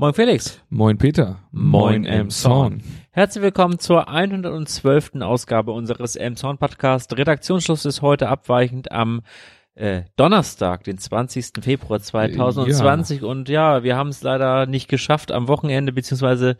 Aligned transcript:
Moin 0.00 0.14
Felix. 0.14 0.60
Moin 0.70 0.96
Peter. 0.96 1.40
Moin 1.50 2.04
Elmshorn. 2.04 2.82
Herzlich 3.10 3.42
willkommen 3.42 3.80
zur 3.80 4.08
112. 4.08 5.16
Ausgabe 5.22 5.72
unseres 5.72 6.14
Elmshorn 6.14 6.56
Podcast. 6.56 7.18
Redaktionsschluss 7.18 7.84
ist 7.84 8.00
heute 8.00 8.28
abweichend 8.28 8.92
am 8.92 9.22
äh, 9.74 10.02
Donnerstag, 10.14 10.84
den 10.84 10.98
20. 10.98 11.46
Februar 11.62 11.98
2020 11.98 13.22
ja. 13.22 13.26
und 13.26 13.48
ja, 13.48 13.82
wir 13.82 13.96
haben 13.96 14.10
es 14.10 14.22
leider 14.22 14.66
nicht 14.66 14.86
geschafft 14.88 15.32
am 15.32 15.48
Wochenende, 15.48 15.90
beziehungsweise 15.90 16.56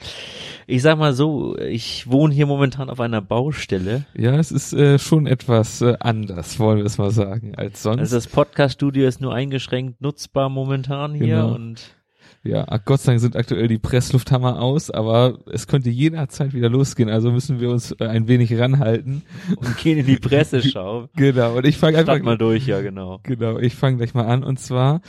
ich 0.67 0.83
sag 0.83 0.99
mal 0.99 1.13
so, 1.13 1.57
ich 1.59 2.11
wohne 2.11 2.35
hier 2.35 2.47
momentan 2.47 2.91
auf 2.91 2.99
einer 2.99 3.23
Baustelle. 3.23 4.05
Ja, 4.17 4.35
es 4.35 4.51
ist 4.51 4.73
äh, 4.73 4.99
schon 4.99 5.29
etwas 5.29 5.81
äh, 5.81 5.97
anders, 6.01 6.59
wollen 6.59 6.79
wir 6.79 6.87
es 6.87 6.99
mal 6.99 7.13
sagen, 7.13 7.55
als 7.55 7.85
sonst. 7.85 8.01
Also 8.01 8.17
das 8.17 8.27
Podcast-Studio 8.27 9.07
ist 9.07 9.21
nur 9.21 9.33
eingeschränkt 9.33 10.01
nutzbar 10.01 10.49
momentan 10.49 11.15
hier 11.15 11.37
genau. 11.37 11.55
und 11.55 11.98
ja, 12.45 12.65
Gott 12.85 13.01
sei 13.01 13.13
Dank 13.13 13.21
sind 13.21 13.37
aktuell 13.37 13.69
die 13.69 13.79
Presslufthammer 13.79 14.61
aus, 14.61 14.91
aber 14.91 15.39
es 15.51 15.67
könnte 15.67 15.91
jederzeit 15.91 16.55
wieder 16.55 16.69
losgehen, 16.69 17.09
also 17.09 17.31
müssen 17.33 17.61
wir 17.61 17.71
uns 17.71 17.93
äh, 17.93 18.07
ein 18.07 18.29
wenig 18.29 18.57
ranhalten. 18.59 19.23
Und 19.57 19.77
gehen 19.79 19.99
in 19.99 20.07
die 20.07 20.17
Presseschau. 20.21 21.09
genau, 21.17 21.57
und 21.57 21.67
ich 21.67 21.77
fange 21.77 21.99
einfach 21.99 22.21
mal 22.23 22.39
durch, 22.39 22.67
ja 22.67 22.81
genau. 22.81 23.21
Genau, 23.25 23.59
ich 23.59 23.75
fange 23.75 23.99
gleich 23.99 24.15
mal 24.15 24.27
an 24.27 24.45
und 24.45 24.59
zwar 24.61 25.01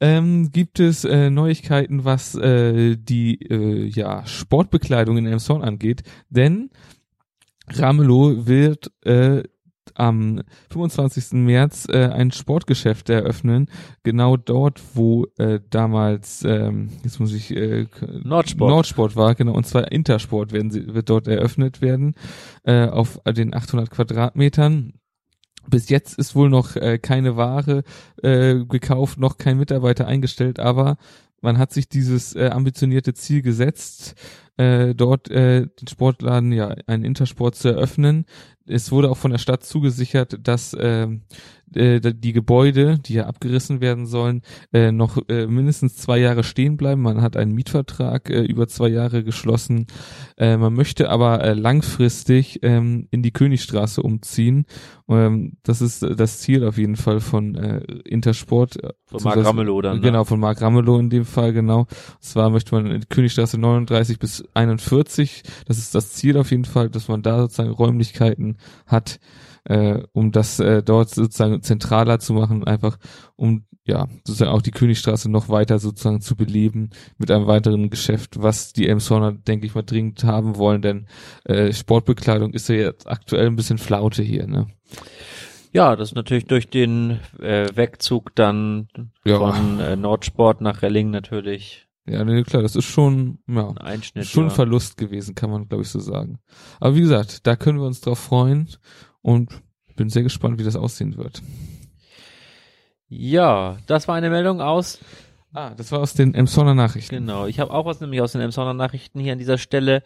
ähm, 0.00 0.50
gibt 0.52 0.78
es 0.78 1.04
äh, 1.04 1.30
Neuigkeiten, 1.30 2.04
was 2.04 2.34
äh, 2.34 2.96
die 2.96 3.40
äh, 3.42 3.86
ja, 3.86 4.26
Sportbekleidung 4.26 5.16
in 5.16 5.26
Elmshorn 5.26 5.62
angeht, 5.62 6.02
denn 6.28 6.70
Ramelow 7.68 8.46
wird 8.46 8.92
äh, 9.04 9.42
am 9.94 10.42
25. 10.70 11.32
März 11.32 11.86
äh, 11.88 12.06
ein 12.06 12.32
Sportgeschäft 12.32 13.08
eröffnen, 13.10 13.68
genau 14.02 14.36
dort, 14.36 14.82
wo 14.94 15.26
äh, 15.38 15.60
damals, 15.70 16.44
ähm, 16.44 16.90
jetzt 17.04 17.20
muss 17.20 17.32
ich, 17.32 17.54
äh, 17.54 17.86
Nordsport. 18.22 18.70
Nordsport 18.70 19.16
war, 19.16 19.34
genau, 19.34 19.52
und 19.52 19.66
zwar 19.66 19.92
Intersport 19.92 20.52
werden 20.52 20.70
sie, 20.70 20.94
wird 20.94 21.08
dort 21.08 21.28
eröffnet 21.28 21.80
werden, 21.80 22.14
äh, 22.64 22.86
auf 22.86 23.20
den 23.26 23.54
800 23.54 23.90
Quadratmetern. 23.90 24.94
Bis 25.68 25.88
jetzt 25.88 26.18
ist 26.18 26.34
wohl 26.36 26.48
noch 26.48 26.76
äh, 26.76 26.98
keine 26.98 27.36
Ware 27.36 27.82
äh, 28.22 28.64
gekauft, 28.64 29.18
noch 29.18 29.36
kein 29.36 29.58
Mitarbeiter 29.58 30.06
eingestellt, 30.06 30.60
aber 30.60 30.96
man 31.40 31.58
hat 31.58 31.72
sich 31.72 31.88
dieses 31.88 32.34
äh, 32.34 32.48
ambitionierte 32.48 33.14
Ziel 33.14 33.42
gesetzt, 33.42 34.14
äh, 34.56 34.94
dort 34.94 35.30
äh, 35.30 35.66
den 35.66 35.88
Sportladen, 35.88 36.52
ja, 36.52 36.74
einen 36.86 37.04
Intersport 37.04 37.54
zu 37.56 37.68
eröffnen. 37.68 38.26
Es 38.66 38.90
wurde 38.90 39.10
auch 39.10 39.16
von 39.16 39.30
der 39.30 39.38
Stadt 39.38 39.64
zugesichert, 39.64 40.38
dass 40.42 40.76
ähm, 40.78 41.22
äh, 41.74 42.00
die 42.00 42.32
Gebäude, 42.32 42.98
die 42.98 43.14
ja 43.14 43.26
abgerissen 43.26 43.80
werden 43.80 44.06
sollen, 44.06 44.42
äh, 44.72 44.92
noch 44.92 45.18
äh, 45.28 45.46
mindestens 45.46 45.96
zwei 45.96 46.18
Jahre 46.18 46.44
stehen 46.44 46.76
bleiben. 46.76 47.02
Man 47.02 47.22
hat 47.22 47.36
einen 47.36 47.52
Mietvertrag 47.52 48.30
äh, 48.30 48.42
über 48.42 48.68
zwei 48.68 48.88
Jahre 48.88 49.24
geschlossen. 49.24 49.86
Äh, 50.36 50.56
man 50.56 50.74
möchte 50.74 51.10
aber 51.10 51.42
äh, 51.42 51.54
langfristig 51.54 52.60
ähm, 52.62 53.08
in 53.10 53.22
die 53.22 53.32
Königstraße 53.32 54.02
umziehen. 54.02 54.66
Ähm, 55.08 55.56
das 55.62 55.80
ist 55.80 56.02
das 56.02 56.38
Ziel 56.38 56.64
auf 56.64 56.78
jeden 56.78 56.96
Fall 56.96 57.20
von 57.20 57.54
äh, 57.54 57.78
Intersport. 58.04 58.82
Äh, 58.82 58.92
von 59.06 59.22
Mark 59.22 59.44
Ramelow 59.44 59.80
dann. 59.82 59.96
Ne? 59.96 60.02
Genau, 60.02 60.24
von 60.24 60.40
Mark 60.40 60.60
Ramelow 60.60 60.98
in 60.98 61.10
dem 61.10 61.24
Fall, 61.24 61.52
genau. 61.52 61.80
Und 61.80 61.88
zwar 62.20 62.50
möchte 62.50 62.74
man 62.74 62.86
in 62.86 63.00
die 63.00 63.06
Königstraße 63.06 63.58
39 63.58 64.18
bis 64.18 64.44
41. 64.54 65.42
Das 65.66 65.78
ist 65.78 65.94
das 65.94 66.12
Ziel 66.12 66.36
auf 66.36 66.50
jeden 66.50 66.64
Fall, 66.64 66.90
dass 66.90 67.08
man 67.08 67.22
da 67.22 67.40
sozusagen 67.40 67.70
Räumlichkeiten 67.70 68.56
hat, 68.86 69.20
äh, 69.66 70.02
um 70.12 70.32
das 70.32 70.60
äh, 70.60 70.82
dort 70.82 71.10
sozusagen 71.10 71.62
zentraler 71.62 72.18
zu 72.18 72.32
machen, 72.32 72.64
einfach 72.64 72.98
um 73.36 73.66
ja 73.84 74.06
sozusagen 74.24 74.50
auch 74.50 74.62
die 74.62 74.70
Königstraße 74.70 75.30
noch 75.30 75.48
weiter 75.48 75.78
sozusagen 75.78 76.20
zu 76.20 76.36
beleben 76.36 76.90
mit 77.18 77.30
einem 77.30 77.46
weiteren 77.46 77.90
Geschäft, 77.90 78.42
was 78.42 78.72
die 78.72 78.88
Elmshorner, 78.88 79.32
denke 79.32 79.66
ich 79.66 79.74
mal, 79.74 79.82
dringend 79.82 80.24
haben 80.24 80.56
wollen, 80.56 80.82
denn 80.82 81.06
äh, 81.44 81.72
Sportbekleidung 81.72 82.52
ist 82.52 82.68
ja 82.68 82.76
jetzt 82.76 83.08
aktuell 83.08 83.46
ein 83.46 83.56
bisschen 83.56 83.78
Flaute 83.78 84.22
hier, 84.22 84.46
ne? 84.46 84.66
Ja, 85.72 85.94
das 85.94 86.10
ist 86.10 86.14
natürlich 86.14 86.46
durch 86.46 86.70
den 86.70 87.20
äh, 87.38 87.68
Wegzug 87.74 88.34
dann 88.34 88.88
ja. 89.24 89.38
von 89.38 89.78
äh, 89.78 89.94
Nordsport 89.94 90.60
nach 90.60 90.82
Relling 90.82 91.10
natürlich. 91.10 91.86
Ja, 92.08 92.24
nee, 92.24 92.44
klar, 92.44 92.62
das 92.62 92.76
ist 92.76 92.84
schon, 92.84 93.40
ja, 93.48 93.68
ein 93.68 93.78
Einschnitt, 93.78 94.26
schon 94.26 94.44
ja. 94.44 94.50
Verlust 94.50 94.96
gewesen, 94.96 95.34
kann 95.34 95.50
man, 95.50 95.68
glaube 95.68 95.82
ich, 95.82 95.88
so 95.88 95.98
sagen. 95.98 96.38
Aber 96.78 96.94
wie 96.94 97.00
gesagt, 97.00 97.46
da 97.46 97.56
können 97.56 97.78
wir 97.78 97.86
uns 97.86 98.00
drauf 98.00 98.20
freuen 98.20 98.68
und 99.26 99.60
bin 99.96 100.08
sehr 100.08 100.22
gespannt, 100.22 100.60
wie 100.60 100.62
das 100.62 100.76
aussehen 100.76 101.16
wird. 101.16 101.42
Ja, 103.08 103.76
das 103.88 104.06
war 104.06 104.14
eine 104.14 104.30
Meldung 104.30 104.60
aus. 104.60 105.00
Ah, 105.52 105.72
das 105.76 105.90
war 105.90 105.98
aus 105.98 106.14
den 106.14 106.34
Emsonner 106.34 106.74
Nachrichten. 106.74 107.16
Genau, 107.16 107.46
ich 107.46 107.58
habe 107.58 107.72
auch 107.72 107.86
was 107.86 108.00
nämlich 108.00 108.20
aus 108.20 108.32
den 108.32 108.40
Emsonner 108.40 108.74
Nachrichten 108.74 109.18
hier 109.18 109.32
an 109.32 109.38
dieser 109.38 109.58
Stelle. 109.58 110.04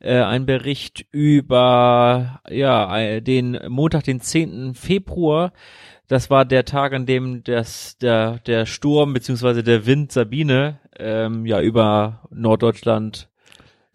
Äh, 0.00 0.22
ein 0.22 0.46
Bericht 0.46 1.04
über 1.10 2.40
ja 2.48 2.98
äh, 2.98 3.20
den 3.20 3.58
Montag, 3.68 4.04
den 4.04 4.20
10. 4.20 4.74
Februar. 4.74 5.52
Das 6.08 6.30
war 6.30 6.46
der 6.46 6.64
Tag, 6.64 6.94
an 6.94 7.04
dem 7.04 7.44
das, 7.44 7.98
der, 7.98 8.38
der 8.46 8.64
Sturm 8.64 9.12
beziehungsweise 9.12 9.62
der 9.62 9.84
Wind 9.84 10.12
Sabine 10.12 10.78
ähm, 10.98 11.44
ja 11.44 11.60
über 11.60 12.22
Norddeutschland 12.30 13.28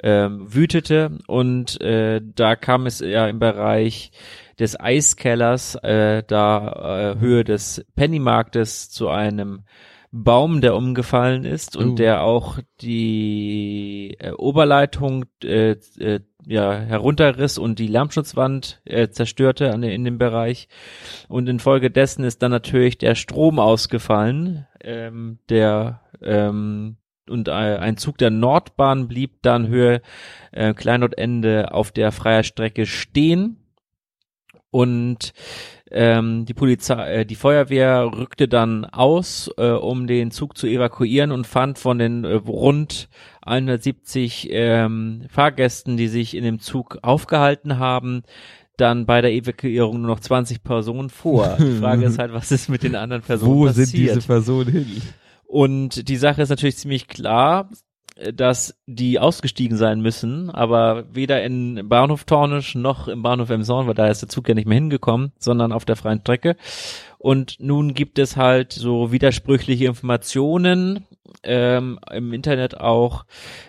ähm, 0.03 0.53
wütete 0.53 1.17
und 1.27 1.81
äh, 1.81 2.21
da 2.23 2.55
kam 2.55 2.85
es 2.85 2.99
ja 2.99 3.27
im 3.27 3.39
Bereich 3.39 4.11
des 4.59 4.79
Eiskellers, 4.79 5.75
äh, 5.75 6.23
da 6.25 7.13
äh, 7.13 7.19
Höhe 7.19 7.43
des 7.43 7.85
Pennymarktes 7.95 8.89
zu 8.89 9.09
einem 9.09 9.63
Baum, 10.11 10.61
der 10.61 10.75
umgefallen 10.75 11.43
ist 11.43 11.75
und 11.75 11.91
uh. 11.91 11.95
der 11.95 12.23
auch 12.23 12.59
die 12.81 14.15
äh, 14.19 14.31
Oberleitung 14.31 15.25
äh, 15.43 15.75
äh, 15.99 16.21
ja, 16.45 16.73
herunterriss 16.73 17.57
und 17.57 17.77
die 17.77 17.87
Lärmschutzwand 17.87 18.81
äh, 18.85 19.09
zerstörte 19.09 19.73
an, 19.73 19.83
in 19.83 20.05
dem 20.05 20.17
Bereich. 20.17 20.69
Und 21.27 21.49
infolgedessen 21.49 22.23
ist 22.23 22.41
dann 22.41 22.51
natürlich 22.51 22.97
der 22.97 23.15
Strom 23.15 23.59
ausgefallen, 23.59 24.65
ähm, 24.81 25.39
der 25.49 26.01
ähm, 26.21 26.97
und 27.29 27.49
äh, 27.49 27.51
ein 27.51 27.97
Zug 27.97 28.17
der 28.17 28.29
Nordbahn 28.29 29.09
blieb 29.09 29.41
dann 29.41 29.67
Höhe 29.67 30.01
äh, 30.53 30.73
Kleinodende 30.73 31.73
auf 31.73 31.91
der 31.91 32.13
freier 32.13 32.43
Strecke 32.43 32.85
stehen 32.85 33.66
und 34.71 35.33
ähm, 35.89 36.45
die 36.45 36.53
Polizei, 36.53 37.21
äh, 37.21 37.25
die 37.25 37.35
Feuerwehr 37.35 38.11
rückte 38.13 38.47
dann 38.47 38.85
aus, 38.85 39.49
äh, 39.57 39.69
um 39.69 40.07
den 40.07 40.31
Zug 40.31 40.57
zu 40.57 40.67
evakuieren 40.67 41.31
und 41.31 41.47
fand 41.47 41.79
von 41.79 41.97
den 41.97 42.25
äh, 42.25 42.33
rund 42.33 43.07
170 43.43 44.49
ähm, 44.51 45.23
Fahrgästen, 45.29 45.95
die 45.95 46.09
sich 46.09 46.35
in 46.35 46.43
dem 46.43 46.59
Zug 46.59 46.99
aufgehalten 47.03 47.79
haben, 47.79 48.23
dann 48.75 49.05
bei 49.05 49.21
der 49.21 49.31
Evakuierung 49.31 50.01
nur 50.01 50.11
noch 50.11 50.19
20 50.19 50.63
Personen 50.63 51.09
vor. 51.09 51.55
Die 51.59 51.79
Frage 51.79 52.05
ist 52.05 52.19
halt, 52.19 52.33
was 52.33 52.51
ist 52.51 52.69
mit 52.69 52.83
den 52.83 52.95
anderen 52.95 53.23
Personen 53.23 53.55
Wo 53.55 53.65
passiert? 53.65 53.87
sind 53.87 53.99
diese 53.99 54.21
Personen 54.21 54.71
hin? 54.71 55.01
Und 55.45 56.09
die 56.09 56.17
Sache 56.17 56.41
ist 56.41 56.49
natürlich 56.49 56.75
ziemlich 56.77 57.07
klar 57.07 57.69
dass 58.33 58.75
die 58.87 59.19
ausgestiegen 59.19 59.77
sein 59.77 60.01
müssen, 60.01 60.49
aber 60.49 61.05
weder 61.13 61.43
in 61.43 61.87
Bahnhof 61.87 62.23
Tornisch 62.23 62.75
noch 62.75 63.07
im 63.07 63.21
Bahnhof 63.21 63.49
Emson, 63.49 63.87
weil 63.87 63.93
da 63.93 64.07
ist 64.07 64.21
der 64.21 64.29
Zug 64.29 64.47
ja 64.49 64.55
nicht 64.55 64.67
mehr 64.67 64.77
hingekommen, 64.77 65.31
sondern 65.37 65.71
auf 65.71 65.85
der 65.85 65.95
freien 65.95 66.19
Strecke. 66.21 66.55
Und 67.27 67.57
nun 67.59 67.93
gibt 67.93 68.19
es 68.19 68.37
halt 68.37 68.71
so 68.71 69.11
widersprüchliche 69.11 69.83
Informationen 69.83 71.05
ähm, 71.43 71.99
im 72.09 72.31
Internet 72.31 72.79
auch, 72.79 73.25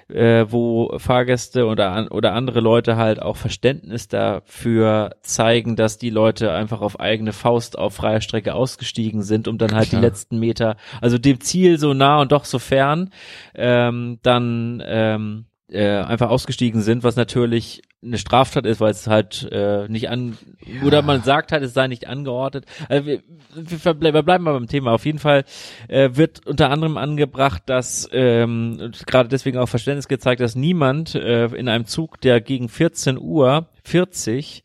äh, 0.07 0.47
wo 0.49 0.97
Fahrgäste 0.97 1.67
oder, 1.67 2.07
oder 2.13 2.35
andere 2.35 2.61
Leute 2.61 2.97
halt 2.97 3.21
auch 3.21 3.37
Verständnis 3.37 4.07
dafür 4.07 5.17
zeigen, 5.23 5.75
dass 5.75 5.99
die 5.99 6.11
Leute 6.11 6.53
einfach 6.53 6.83
auf 6.83 7.01
eigene 7.01 7.33
Faust 7.33 7.77
auf 7.77 7.97
freier 7.97 8.21
Strecke 8.21 8.55
ausgestiegen 8.55 9.25
sind, 9.25 9.49
um 9.49 9.59
dann 9.59 9.75
halt 9.75 9.89
Klar. 9.89 10.03
die 10.03 10.07
letzten 10.07 10.39
Meter, 10.39 10.77
also 11.01 11.19
dem 11.19 11.41
Ziel 11.41 11.81
so 11.81 11.95
nah 11.95 12.21
und 12.21 12.31
doch 12.31 12.45
so 12.45 12.61
fern, 12.61 13.11
ähm, 13.57 14.21
dann 14.23 14.81
ähm, 14.87 15.47
äh, 15.69 15.97
einfach 15.97 16.31
ausgestiegen 16.31 16.81
sind, 16.81 17.03
was 17.03 17.17
natürlich 17.17 17.83
eine 18.03 18.19
Straftat 18.19 18.65
ist, 18.65 18.81
weil 18.81 18.93
es 18.93 19.07
halt 19.09 19.49
äh, 19.51 19.89
nicht 19.89 20.09
an 20.09 20.39
ja. 20.65 20.87
oder 20.87 21.03
man 21.03 21.23
sagt 21.23 21.51
halt, 21.51 21.65
es 21.65 21.75
sei 21.75 21.89
nicht 21.89 22.07
angeordnet. 22.07 22.65
Also 22.89 23.07
wir, 23.07 23.23
wir, 23.55 24.15
wir 24.15 24.23
bleiben 24.23 24.45
mal 24.45 24.53
beim 24.53 24.69
Thema. 24.69 24.93
Auf 24.93 25.05
jeden 25.05 25.19
Fall 25.19 25.45
äh, 25.89 26.11
wird 26.13 26.47
unter 26.47 26.71
anderem 26.71 26.97
angebracht, 26.97 27.65
dass 27.67 28.09
ähm, 28.13 28.93
gerade 29.07 29.29
deswegen 29.29 29.59
auch 29.59 29.69
Verständnis 29.69 30.07
gezeigt, 30.07 30.41
dass 30.41 30.55
niemand 30.55 31.17
äh, 31.17 31.47
in 31.47 31.69
einem 31.69 31.87
Zug, 31.87 32.21
der 32.21 32.41
gegen 32.41 32.69
14 32.69 33.19
Uhr 33.19 33.69
40 33.83 34.63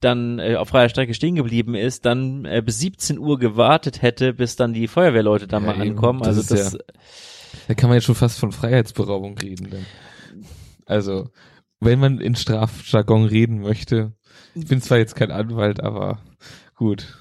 dann 0.00 0.38
äh, 0.38 0.54
auf 0.54 0.68
freier 0.68 0.88
Strecke 0.88 1.14
stehen 1.14 1.34
geblieben 1.34 1.74
ist, 1.74 2.06
dann 2.06 2.44
äh, 2.44 2.62
bis 2.64 2.78
17 2.78 3.18
Uhr 3.18 3.38
gewartet 3.38 4.02
hätte, 4.02 4.32
bis 4.32 4.54
dann 4.54 4.72
die 4.72 4.86
Feuerwehrleute 4.86 5.48
da 5.48 5.58
ja, 5.58 5.66
mal 5.66 5.80
ankommen. 5.80 6.20
Das 6.20 6.36
also 6.36 6.54
das, 6.54 6.72
ja, 6.74 6.78
da 7.66 7.74
kann 7.74 7.88
man 7.88 7.96
jetzt 7.96 8.04
schon 8.04 8.14
fast 8.14 8.38
von 8.38 8.52
Freiheitsberaubung 8.52 9.36
reden. 9.38 9.70
Dann. 9.70 9.86
Also 10.84 11.30
wenn 11.80 11.98
man 11.98 12.20
in 12.20 12.34
Strafjargon 12.34 13.24
reden 13.24 13.60
möchte. 13.60 14.12
Ich 14.54 14.66
bin 14.66 14.80
zwar 14.80 14.98
jetzt 14.98 15.16
kein 15.16 15.30
Anwalt, 15.30 15.82
aber 15.82 16.18
gut. 16.74 17.18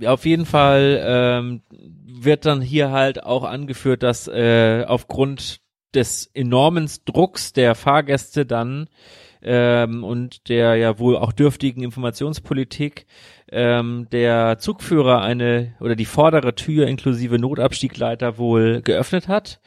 Äh, 0.00 0.06
auf 0.06 0.24
jeden 0.24 0.46
Fall 0.46 1.00
ähm, 1.04 1.62
wird 1.70 2.46
dann 2.46 2.60
hier 2.60 2.90
halt 2.90 3.22
auch 3.22 3.44
angeführt, 3.44 4.02
dass 4.02 4.28
äh, 4.28 4.84
aufgrund 4.86 5.60
des 5.94 6.30
enormen 6.34 6.88
Drucks 7.04 7.52
der 7.52 7.74
Fahrgäste 7.74 8.46
dann 8.46 8.88
ähm, 9.42 10.04
und 10.04 10.48
der 10.48 10.76
ja 10.76 10.98
wohl 10.98 11.16
auch 11.16 11.32
dürftigen 11.32 11.82
Informationspolitik 11.82 13.06
ähm, 13.50 14.06
der 14.12 14.58
Zugführer 14.58 15.22
eine 15.22 15.74
oder 15.80 15.96
die 15.96 16.04
vordere 16.04 16.54
Tür 16.54 16.86
inklusive 16.86 17.38
Notabstiegleiter 17.38 18.38
wohl 18.38 18.82
geöffnet 18.82 19.28
hat 19.28 19.60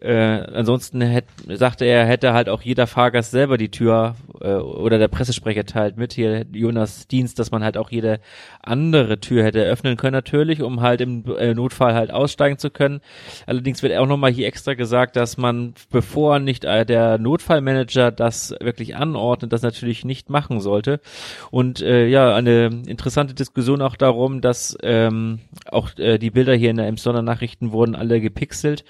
äh, 0.00 0.46
ansonsten 0.54 1.00
hätte, 1.02 1.28
sagte 1.56 1.84
er, 1.84 2.06
hätte 2.06 2.32
halt 2.32 2.48
auch 2.48 2.62
jeder 2.62 2.86
Fahrgast 2.86 3.30
selber 3.30 3.58
die 3.58 3.70
Tür 3.70 4.16
äh, 4.40 4.54
oder 4.54 4.98
der 4.98 5.08
Pressesprecher 5.08 5.66
teilt 5.66 5.98
mit 5.98 6.14
hier 6.14 6.46
Jonas 6.52 7.06
Dienst, 7.06 7.38
dass 7.38 7.50
man 7.50 7.62
halt 7.62 7.76
auch 7.76 7.90
jede 7.90 8.20
andere 8.62 9.20
Tür 9.20 9.44
hätte 9.44 9.62
öffnen 9.62 9.96
können 9.96 10.14
natürlich, 10.14 10.62
um 10.62 10.80
halt 10.80 11.02
im 11.02 11.24
äh, 11.36 11.52
Notfall 11.52 11.94
halt 11.94 12.12
aussteigen 12.12 12.56
zu 12.56 12.70
können. 12.70 13.00
Allerdings 13.46 13.82
wird 13.82 13.94
auch 13.96 14.06
nochmal 14.06 14.30
hier 14.30 14.46
extra 14.46 14.74
gesagt, 14.74 15.16
dass 15.16 15.36
man 15.36 15.74
bevor 15.90 16.38
nicht 16.38 16.64
äh, 16.64 16.86
der 16.86 17.18
Notfallmanager 17.18 18.10
das 18.10 18.54
wirklich 18.60 18.96
anordnet, 18.96 19.52
das 19.52 19.62
natürlich 19.62 20.04
nicht 20.06 20.30
machen 20.30 20.60
sollte. 20.60 21.00
Und 21.50 21.82
äh, 21.82 22.06
ja, 22.06 22.34
eine 22.34 22.66
interessante 22.86 23.34
Diskussion 23.34 23.82
auch 23.82 23.96
darum, 23.96 24.40
dass 24.40 24.78
ähm, 24.82 25.40
auch 25.70 25.90
äh, 25.98 26.18
die 26.18 26.30
Bilder 26.30 26.54
hier 26.54 26.70
in 26.70 26.76
der 26.76 26.86
Emsonner 26.86 27.22
Nachrichten 27.22 27.72
wurden 27.72 27.94
alle 27.94 28.20
gepixelt 28.20 28.84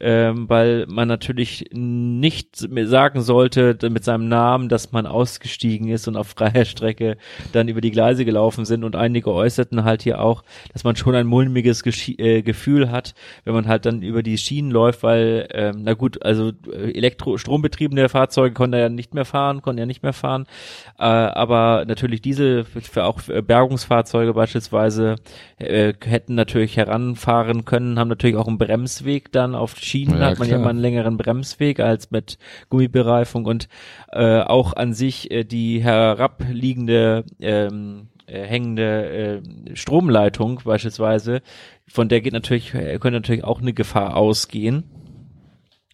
ähm, 0.00 0.48
weil 0.48 0.86
man 0.88 1.06
natürlich 1.06 1.66
nicht 1.72 2.56
sagen 2.56 3.20
sollte 3.22 3.78
mit 3.90 4.02
seinem 4.02 4.28
Namen, 4.28 4.68
dass 4.68 4.90
man 4.90 5.06
ausgestiegen 5.06 5.88
ist 5.88 6.08
und 6.08 6.16
auf 6.16 6.28
freier 6.28 6.64
Strecke 6.64 7.16
dann 7.52 7.68
über 7.68 7.80
die 7.80 7.92
Gleise 7.92 8.24
gelaufen 8.24 8.64
sind. 8.64 8.82
Und 8.82 8.96
einige 8.96 9.30
äußerten 9.30 9.84
halt 9.84 10.02
hier 10.02 10.20
auch, 10.20 10.42
dass 10.72 10.82
man 10.82 10.96
schon 10.96 11.14
ein 11.14 11.26
mulmiges 11.26 11.82
Geschi 11.82 12.14
äh, 12.18 12.42
Gefühl 12.42 12.90
hat, 12.90 13.14
wenn 13.44 13.54
man 13.54 13.68
halt 13.68 13.86
dann 13.86 14.02
über 14.02 14.22
die 14.22 14.36
Schienen 14.38 14.70
läuft, 14.70 15.02
weil, 15.04 15.48
ähm, 15.52 15.82
na 15.82 15.94
gut, 15.94 16.24
also 16.24 16.52
äh, 16.72 16.92
Elektro 16.92 17.38
strombetriebene 17.38 18.08
Fahrzeuge 18.08 18.54
konnte 18.54 18.78
er 18.78 18.84
ja 18.84 18.88
nicht 18.88 19.14
mehr 19.14 19.24
fahren, 19.24 19.62
konnte 19.62 19.82
er 19.82 19.86
nicht 19.86 20.02
mehr 20.02 20.12
fahren, 20.12 20.46
äh, 20.98 21.04
aber 21.04 21.84
natürlich 21.86 22.20
diese 22.20 22.64
für 22.64 23.04
auch 23.04 23.20
Bergungsfahrzeuge 23.22 24.34
beispielsweise 24.34 25.16
äh, 25.58 25.92
hätten 26.04 26.34
natürlich 26.34 26.76
heranfahren 26.76 27.64
können, 27.64 27.98
haben 27.98 28.08
natürlich 28.08 28.36
auch 28.36 28.48
einen 28.48 28.58
Bremsweg 28.58 29.30
dann 29.32 29.54
auf 29.54 29.83
Schienen 29.84 30.18
ja, 30.18 30.26
hat 30.26 30.38
man 30.38 30.48
klar. 30.48 30.58
ja 30.58 30.64
mal 30.64 30.70
einen 30.70 30.80
längeren 30.80 31.16
Bremsweg 31.16 31.80
als 31.80 32.10
mit 32.10 32.38
Gummibereifung 32.70 33.44
und 33.44 33.68
äh, 34.12 34.40
auch 34.40 34.74
an 34.74 34.92
sich 34.92 35.30
äh, 35.30 35.44
die 35.44 35.82
herabliegende 35.82 37.24
ähm, 37.40 38.08
äh, 38.26 38.46
hängende 38.46 39.42
äh, 39.68 39.76
Stromleitung 39.76 40.62
beispielsweise, 40.64 41.42
von 41.86 42.08
der 42.08 42.22
geht 42.22 42.32
natürlich, 42.32 42.72
äh, 42.72 42.98
könnte 42.98 43.18
natürlich 43.18 43.44
auch 43.44 43.60
eine 43.60 43.74
Gefahr 43.74 44.16
ausgehen. 44.16 44.84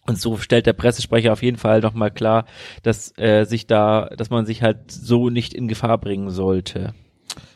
Und 0.07 0.19
so 0.19 0.37
stellt 0.37 0.65
der 0.65 0.73
Pressesprecher 0.73 1.33
auf 1.33 1.43
jeden 1.43 1.57
Fall 1.57 1.81
nochmal 1.81 2.09
klar, 2.09 2.45
dass 2.83 3.17
äh, 3.17 3.45
sich 3.45 3.67
da, 3.67 4.09
dass 4.17 4.29
man 4.29 4.45
sich 4.45 4.63
halt 4.63 4.91
so 4.91 5.29
nicht 5.29 5.53
in 5.53 5.67
Gefahr 5.67 5.97
bringen 5.97 6.31
sollte. 6.31 6.93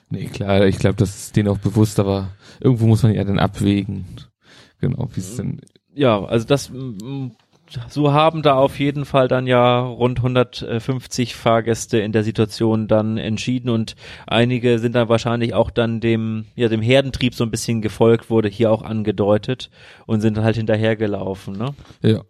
Nee, 0.09 0.25
klar, 0.25 0.65
ich 0.65 0.77
glaube, 0.77 0.95
das 0.95 1.15
ist 1.15 1.35
denen 1.35 1.49
auch 1.49 1.57
bewusst, 1.57 1.99
aber 1.99 2.31
irgendwo 2.59 2.85
muss 2.85 3.03
man 3.03 3.13
ja 3.13 3.23
dann 3.23 3.39
abwägen. 3.39 4.05
Genau, 4.79 5.09
wie 5.13 5.21
es 5.21 5.37
denn 5.37 5.61
ja, 5.95 6.23
also 6.23 6.45
das 6.45 6.71
so 7.89 8.13
haben 8.13 8.43
da 8.43 8.55
auf 8.55 8.79
jeden 8.79 9.05
Fall 9.05 9.27
dann 9.27 9.47
ja 9.47 9.79
rund 9.79 10.19
150 10.19 11.35
Fahrgäste 11.35 11.97
in 11.97 12.11
der 12.11 12.23
Situation 12.23 12.87
dann 12.87 13.17
entschieden 13.17 13.69
und 13.69 13.95
einige 14.27 14.77
sind 14.79 14.93
dann 14.93 15.09
wahrscheinlich 15.09 15.53
auch 15.53 15.71
dann 15.71 15.99
dem 15.99 16.45
ja 16.55 16.67
dem 16.67 16.81
Herdentrieb 16.81 17.33
so 17.33 17.43
ein 17.43 17.51
bisschen 17.51 17.81
gefolgt 17.81 18.29
wurde 18.29 18.49
hier 18.49 18.71
auch 18.71 18.83
angedeutet 18.83 19.71
und 20.05 20.21
sind 20.21 20.37
halt 20.37 20.57
hinterhergelaufen, 20.57 21.57
ne? 21.57 21.73
Ja. 22.01 22.21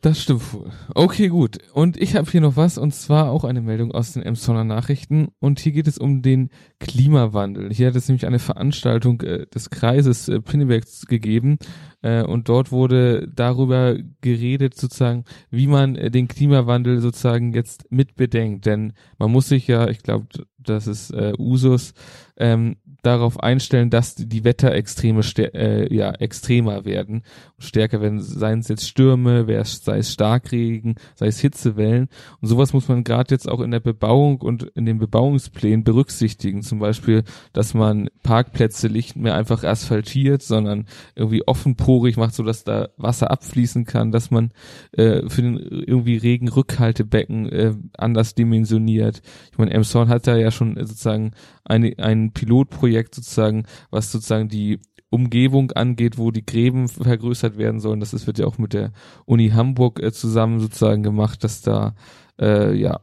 Das 0.00 0.22
stimmt 0.22 0.52
wohl. 0.54 0.70
Okay, 0.94 1.26
gut. 1.26 1.58
Und 1.72 1.96
ich 1.96 2.14
habe 2.14 2.30
hier 2.30 2.40
noch 2.40 2.56
was, 2.56 2.78
und 2.78 2.94
zwar 2.94 3.32
auch 3.32 3.42
eine 3.42 3.60
Meldung 3.60 3.90
aus 3.90 4.12
den 4.12 4.22
Emsonner 4.22 4.62
Nachrichten. 4.62 5.28
Und 5.40 5.58
hier 5.58 5.72
geht 5.72 5.88
es 5.88 5.98
um 5.98 6.22
den 6.22 6.50
Klimawandel. 6.78 7.72
Hier 7.72 7.88
hat 7.88 7.96
es 7.96 8.06
nämlich 8.06 8.24
eine 8.24 8.38
Veranstaltung 8.38 9.20
äh, 9.22 9.46
des 9.46 9.70
Kreises 9.70 10.28
äh, 10.28 10.40
Pinnebergs 10.40 11.06
gegeben. 11.06 11.58
Äh, 12.00 12.22
und 12.22 12.48
dort 12.48 12.70
wurde 12.70 13.26
darüber 13.26 13.96
geredet, 14.20 14.76
sozusagen, 14.76 15.24
wie 15.50 15.66
man 15.66 15.96
äh, 15.96 16.12
den 16.12 16.28
Klimawandel 16.28 17.00
sozusagen 17.00 17.52
jetzt 17.52 17.90
mitbedenkt. 17.90 18.66
Denn 18.66 18.92
man 19.18 19.32
muss 19.32 19.48
sich 19.48 19.66
ja, 19.66 19.88
ich 19.88 20.04
glaube, 20.04 20.28
das 20.58 20.86
ist 20.86 21.10
äh, 21.10 21.32
Usus, 21.36 21.92
ähm, 22.36 22.76
darauf 23.02 23.40
einstellen, 23.40 23.90
dass 23.90 24.16
die 24.16 24.44
Wetterextreme 24.44 25.20
äh, 25.54 25.94
ja 25.94 26.10
extremer 26.10 26.84
werden, 26.84 27.22
stärker 27.58 28.00
werden, 28.00 28.20
seien 28.20 28.58
es 28.58 28.68
jetzt 28.68 28.88
Stürme, 28.88 29.46
sei 29.64 29.98
es 29.98 30.12
Starkregen, 30.12 30.96
sei 31.14 31.28
es 31.28 31.38
Hitzewellen 31.38 32.08
und 32.40 32.48
sowas 32.48 32.72
muss 32.72 32.88
man 32.88 33.04
gerade 33.04 33.32
jetzt 33.34 33.48
auch 33.48 33.60
in 33.60 33.70
der 33.70 33.80
Bebauung 33.80 34.40
und 34.40 34.64
in 34.74 34.84
den 34.84 34.98
Bebauungsplänen 34.98 35.84
berücksichtigen, 35.84 36.62
zum 36.62 36.80
Beispiel, 36.80 37.22
dass 37.52 37.72
man 37.72 38.08
Parkplätze 38.24 38.88
nicht 38.88 39.14
mehr 39.14 39.36
einfach 39.36 39.62
asphaltiert, 39.62 40.42
sondern 40.42 40.86
irgendwie 41.14 41.46
offenporig 41.46 42.16
macht, 42.16 42.34
so 42.34 42.42
dass 42.42 42.64
da 42.64 42.88
Wasser 42.96 43.30
abfließen 43.30 43.84
kann, 43.84 44.10
dass 44.10 44.32
man 44.32 44.50
äh, 44.92 45.28
für 45.28 45.42
den 45.42 45.56
irgendwie 45.58 46.16
Regenrückhaltebecken 46.16 47.48
äh, 47.48 47.74
anders 47.96 48.34
dimensioniert. 48.34 49.22
Ich 49.52 49.58
meine, 49.58 49.70
Emshorn 49.70 50.08
hat 50.08 50.26
da 50.26 50.36
ja 50.36 50.50
schon 50.50 50.74
sozusagen 50.76 51.32
eine, 51.64 51.94
ein 51.98 52.32
Pilotprojekt 52.32 52.87
sozusagen, 53.14 53.64
was 53.90 54.12
sozusagen 54.12 54.48
die 54.48 54.80
Umgebung 55.10 55.72
angeht, 55.72 56.18
wo 56.18 56.30
die 56.30 56.44
Gräben 56.44 56.88
vergrößert 56.88 57.56
werden 57.56 57.80
sollen. 57.80 58.00
Das 58.00 58.26
wird 58.26 58.38
ja 58.38 58.46
auch 58.46 58.58
mit 58.58 58.74
der 58.74 58.92
Uni 59.24 59.50
Hamburg 59.50 60.02
äh, 60.02 60.12
zusammen 60.12 60.60
sozusagen 60.60 61.02
gemacht, 61.02 61.44
dass 61.44 61.62
da 61.62 61.94
äh, 62.38 62.74
ja 62.74 63.00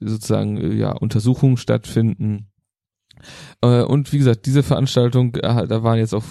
sozusagen 0.00 0.56
äh, 0.56 0.74
ja 0.74 0.92
Untersuchungen 0.92 1.56
stattfinden 1.56 2.48
und 3.60 4.12
wie 4.12 4.18
gesagt, 4.18 4.46
diese 4.46 4.62
Veranstaltung, 4.62 5.34
äh, 5.36 5.66
da 5.66 5.82
waren 5.82 5.98
jetzt 5.98 6.14
auch 6.14 6.24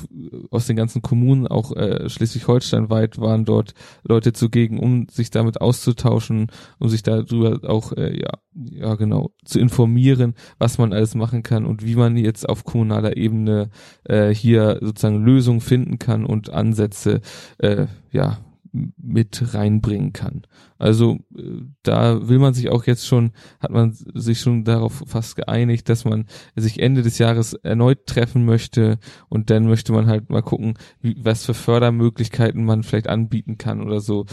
aus 0.51 0.67
den 0.67 0.75
ganzen 0.75 1.01
Kommunen, 1.01 1.47
auch 1.47 1.75
äh, 1.75 2.09
Schleswig-Holstein 2.09 2.89
weit, 2.89 3.19
waren 3.19 3.45
dort 3.45 3.73
Leute 4.03 4.33
zugegen, 4.33 4.79
um 4.79 5.07
sich 5.09 5.31
damit 5.31 5.61
auszutauschen, 5.61 6.47
um 6.79 6.89
sich 6.89 7.03
darüber 7.03 7.59
auch, 7.69 7.93
äh, 7.93 8.19
ja, 8.19 8.31
ja 8.53 8.95
genau, 8.95 9.31
zu 9.45 9.59
informieren, 9.59 10.35
was 10.59 10.77
man 10.77 10.93
alles 10.93 11.15
machen 11.15 11.43
kann 11.43 11.65
und 11.65 11.85
wie 11.85 11.95
man 11.95 12.17
jetzt 12.17 12.47
auf 12.47 12.63
kommunaler 12.63 13.17
Ebene 13.17 13.69
äh, 14.03 14.29
hier 14.33 14.79
sozusagen 14.81 15.23
Lösungen 15.23 15.61
finden 15.61 15.99
kann 15.99 16.25
und 16.25 16.49
Ansätze, 16.49 17.21
äh, 17.57 17.87
ja, 18.11 18.37
mit 18.73 19.53
reinbringen 19.53 20.13
kann. 20.13 20.41
Also 20.79 21.19
äh, 21.37 21.61
da 21.83 22.27
will 22.27 22.39
man 22.39 22.55
sich 22.55 22.69
auch 22.69 22.85
jetzt 22.85 23.05
schon, 23.05 23.31
hat 23.59 23.71
man 23.71 23.93
sich 23.93 24.39
schon 24.39 24.63
darauf 24.63 25.03
fast 25.05 25.35
geeinigt, 25.35 25.89
dass 25.89 26.05
man 26.05 26.25
sich 26.55 26.79
Ende 26.79 27.03
des 27.03 27.19
Jahres 27.19 27.53
erneut 27.53 28.07
treffen 28.07 28.45
möchte 28.45 28.97
und 29.29 29.51
dann 29.51 29.67
möchte 29.67 29.93
man 29.93 30.07
halt 30.07 30.31
mal 30.31 30.41
gucken, 30.41 30.73
wie, 31.01 31.15
was 31.23 31.45
für 31.45 31.53
Fördermöglichkeiten 31.53 32.65
man 32.65 32.81
vielleicht 32.81 33.07
anbieten 33.07 33.59
kann 33.59 33.81
oder 33.81 34.01
so. 34.01 34.25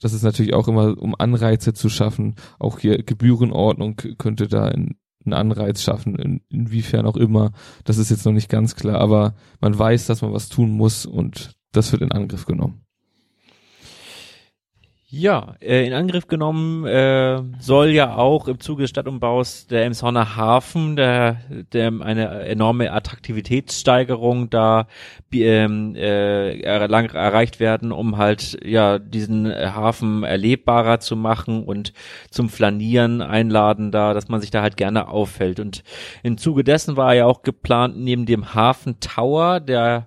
Das 0.00 0.12
ist 0.12 0.22
natürlich 0.22 0.52
auch 0.52 0.68
immer, 0.68 0.98
um 0.98 1.14
Anreize 1.18 1.72
zu 1.72 1.88
schaffen. 1.88 2.34
Auch 2.58 2.78
hier 2.78 3.02
Gebührenordnung 3.02 3.96
könnte 4.18 4.48
da 4.48 4.68
in, 4.68 4.96
einen 5.24 5.32
Anreiz 5.32 5.82
schaffen, 5.82 6.16
in, 6.16 6.42
inwiefern 6.50 7.06
auch 7.06 7.16
immer. 7.16 7.52
Das 7.84 7.96
ist 7.96 8.10
jetzt 8.10 8.26
noch 8.26 8.32
nicht 8.32 8.50
ganz 8.50 8.76
klar, 8.76 9.00
aber 9.00 9.34
man 9.60 9.78
weiß, 9.78 10.06
dass 10.06 10.20
man 10.20 10.34
was 10.34 10.50
tun 10.50 10.72
muss 10.72 11.06
und 11.06 11.56
das 11.72 11.90
wird 11.92 12.02
in 12.02 12.12
Angriff 12.12 12.44
genommen. 12.44 12.84
Ja, 15.10 15.54
äh, 15.62 15.86
in 15.86 15.94
Angriff 15.94 16.26
genommen 16.26 16.84
äh, 16.84 17.40
soll 17.60 17.88
ja 17.88 18.16
auch 18.16 18.46
im 18.46 18.60
Zuge 18.60 18.82
des 18.82 18.90
Stadtumbaus 18.90 19.66
der 19.66 19.86
Emshorner 19.86 20.36
Hafen, 20.36 20.96
der, 20.96 21.40
der 21.72 21.90
eine 22.02 22.42
enorme 22.42 22.92
Attraktivitätssteigerung 22.92 24.50
da 24.50 24.86
ähm, 25.32 25.94
äh, 25.96 26.60
erreicht 26.60 27.58
werden, 27.58 27.90
um 27.90 28.18
halt 28.18 28.58
ja 28.62 28.98
diesen 28.98 29.50
Hafen 29.50 30.24
erlebbarer 30.24 31.00
zu 31.00 31.16
machen 31.16 31.64
und 31.64 31.94
zum 32.30 32.50
Flanieren 32.50 33.22
einladen 33.22 33.90
da, 33.90 34.12
dass 34.12 34.28
man 34.28 34.42
sich 34.42 34.50
da 34.50 34.60
halt 34.60 34.76
gerne 34.76 35.08
auffällt. 35.08 35.58
Und 35.58 35.84
im 36.22 36.36
Zuge 36.36 36.64
dessen 36.64 36.98
war 36.98 37.14
ja 37.14 37.24
auch 37.24 37.40
geplant 37.40 37.96
neben 37.96 38.26
dem 38.26 38.52
Hafen 38.52 39.00
Tower, 39.00 39.60
der 39.60 40.06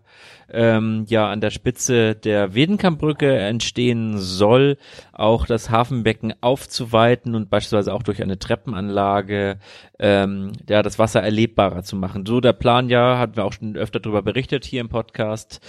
ähm, 0.54 1.06
ja 1.08 1.30
an 1.30 1.42
der 1.42 1.50
Spitze 1.50 2.16
der 2.16 2.54
Wedenkampbrücke 2.54 3.38
entstehen 3.38 4.18
soll, 4.18 4.78
auch 5.14 5.46
das 5.46 5.70
Hafenbecken 5.70 6.34
aufzuweiten 6.42 7.36
und 7.36 7.50
beispielsweise 7.50 7.94
auch 7.94 8.04
durch 8.04 8.22
eine 8.22 8.40
Treppenanlage 8.40 9.58
ähm, 10.00 10.52
ja 10.70 10.84
das 10.84 11.00
Wasser 11.00 11.22
erlebbarer 11.22 11.84
zu 11.84 11.96
machen. 11.96 12.26
So 12.26 12.42
der 12.42 12.54
Plan 12.54 12.90
ja, 12.90 13.18
hatten 13.18 13.36
wir 13.36 13.46
auch 13.46 13.54
schon 13.54 13.76
öfter 13.76 14.00
darüber 14.00 14.22
berichtet 14.22 14.66
hier 14.66 14.82
im 14.82 14.90
Podcast, 14.90 15.60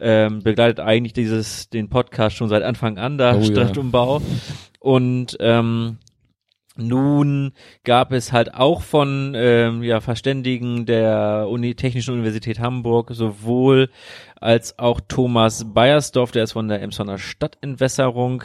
ähm, 0.00 0.42
begleitet 0.42 0.80
eigentlich 0.80 1.12
dieses 1.12 1.68
den 1.70 1.88
Podcast 1.88 2.36
schon 2.36 2.48
seit 2.48 2.62
Anfang 2.62 2.98
an, 2.98 3.18
der 3.18 3.38
oh, 3.38 3.42
Stadtumbau. 3.42 4.18
Ja. 4.18 4.24
Und 4.80 5.38
ähm, 5.40 5.98
Nun 6.76 7.52
gab 7.84 8.10
es 8.10 8.32
halt 8.32 8.54
auch 8.54 8.82
von 8.82 9.34
ähm, 9.36 9.84
ja, 9.84 10.00
Verständigen 10.00 10.86
der 10.86 11.46
Uni 11.48 11.76
Technischen 11.76 12.14
Universität 12.14 12.58
Hamburg 12.58 13.10
sowohl 13.12 13.90
als 14.40 14.76
auch 14.78 15.00
Thomas 15.06 15.72
Beiersdorf, 15.72 16.32
der 16.32 16.42
ist 16.44 16.52
von 16.52 16.66
der 16.66 16.82
Emsonner 16.82 17.18
Stadtentwässerung, 17.18 18.42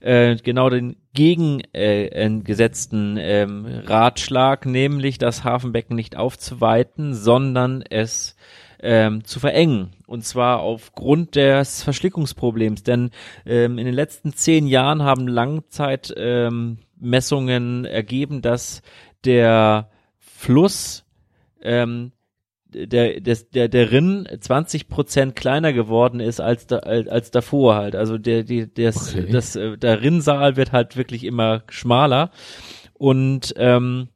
äh, 0.00 0.36
genau 0.36 0.70
den 0.70 0.96
gegengesetzten 1.12 3.18
äh, 3.18 3.42
ähm, 3.42 3.66
Ratschlag, 3.84 4.64
nämlich 4.64 5.18
das 5.18 5.44
Hafenbecken 5.44 5.96
nicht 5.96 6.16
aufzuweiten, 6.16 7.12
sondern 7.12 7.82
es 7.82 8.36
ähm, 8.80 9.22
zu 9.24 9.38
verengen. 9.38 9.90
Und 10.06 10.24
zwar 10.24 10.60
aufgrund 10.60 11.34
des 11.34 11.82
Verschlickungsproblems. 11.82 12.82
Denn 12.82 13.10
ähm, 13.44 13.78
in 13.78 13.84
den 13.84 13.94
letzten 13.94 14.32
zehn 14.32 14.66
Jahren 14.66 15.02
haben 15.02 15.28
Langzeit 15.28 16.14
ähm, 16.16 16.78
Messungen 16.98 17.84
ergeben, 17.84 18.42
dass 18.42 18.82
der 19.24 19.90
Fluss 20.18 21.04
ähm, 21.62 22.12
der, 22.68 23.20
des, 23.20 23.48
der, 23.50 23.68
der 23.68 23.90
Rinn 23.90 24.28
20 24.38 24.88
Prozent 24.88 25.36
kleiner 25.36 25.72
geworden 25.72 26.20
ist 26.20 26.40
als, 26.40 26.66
da, 26.66 26.78
als, 26.78 27.08
als 27.08 27.30
davor 27.30 27.76
halt. 27.76 27.96
Also 27.96 28.18
der, 28.18 28.42
die, 28.42 28.72
das, 28.72 29.14
okay. 29.14 29.28
das, 29.30 29.56
äh, 29.56 29.76
der 29.78 30.02
Rinnsaal 30.02 30.56
wird 30.56 30.72
halt 30.72 30.96
wirklich 30.96 31.24
immer 31.24 31.62
schmaler. 31.68 32.30
Und 32.92 33.54
ähm, 33.56 34.08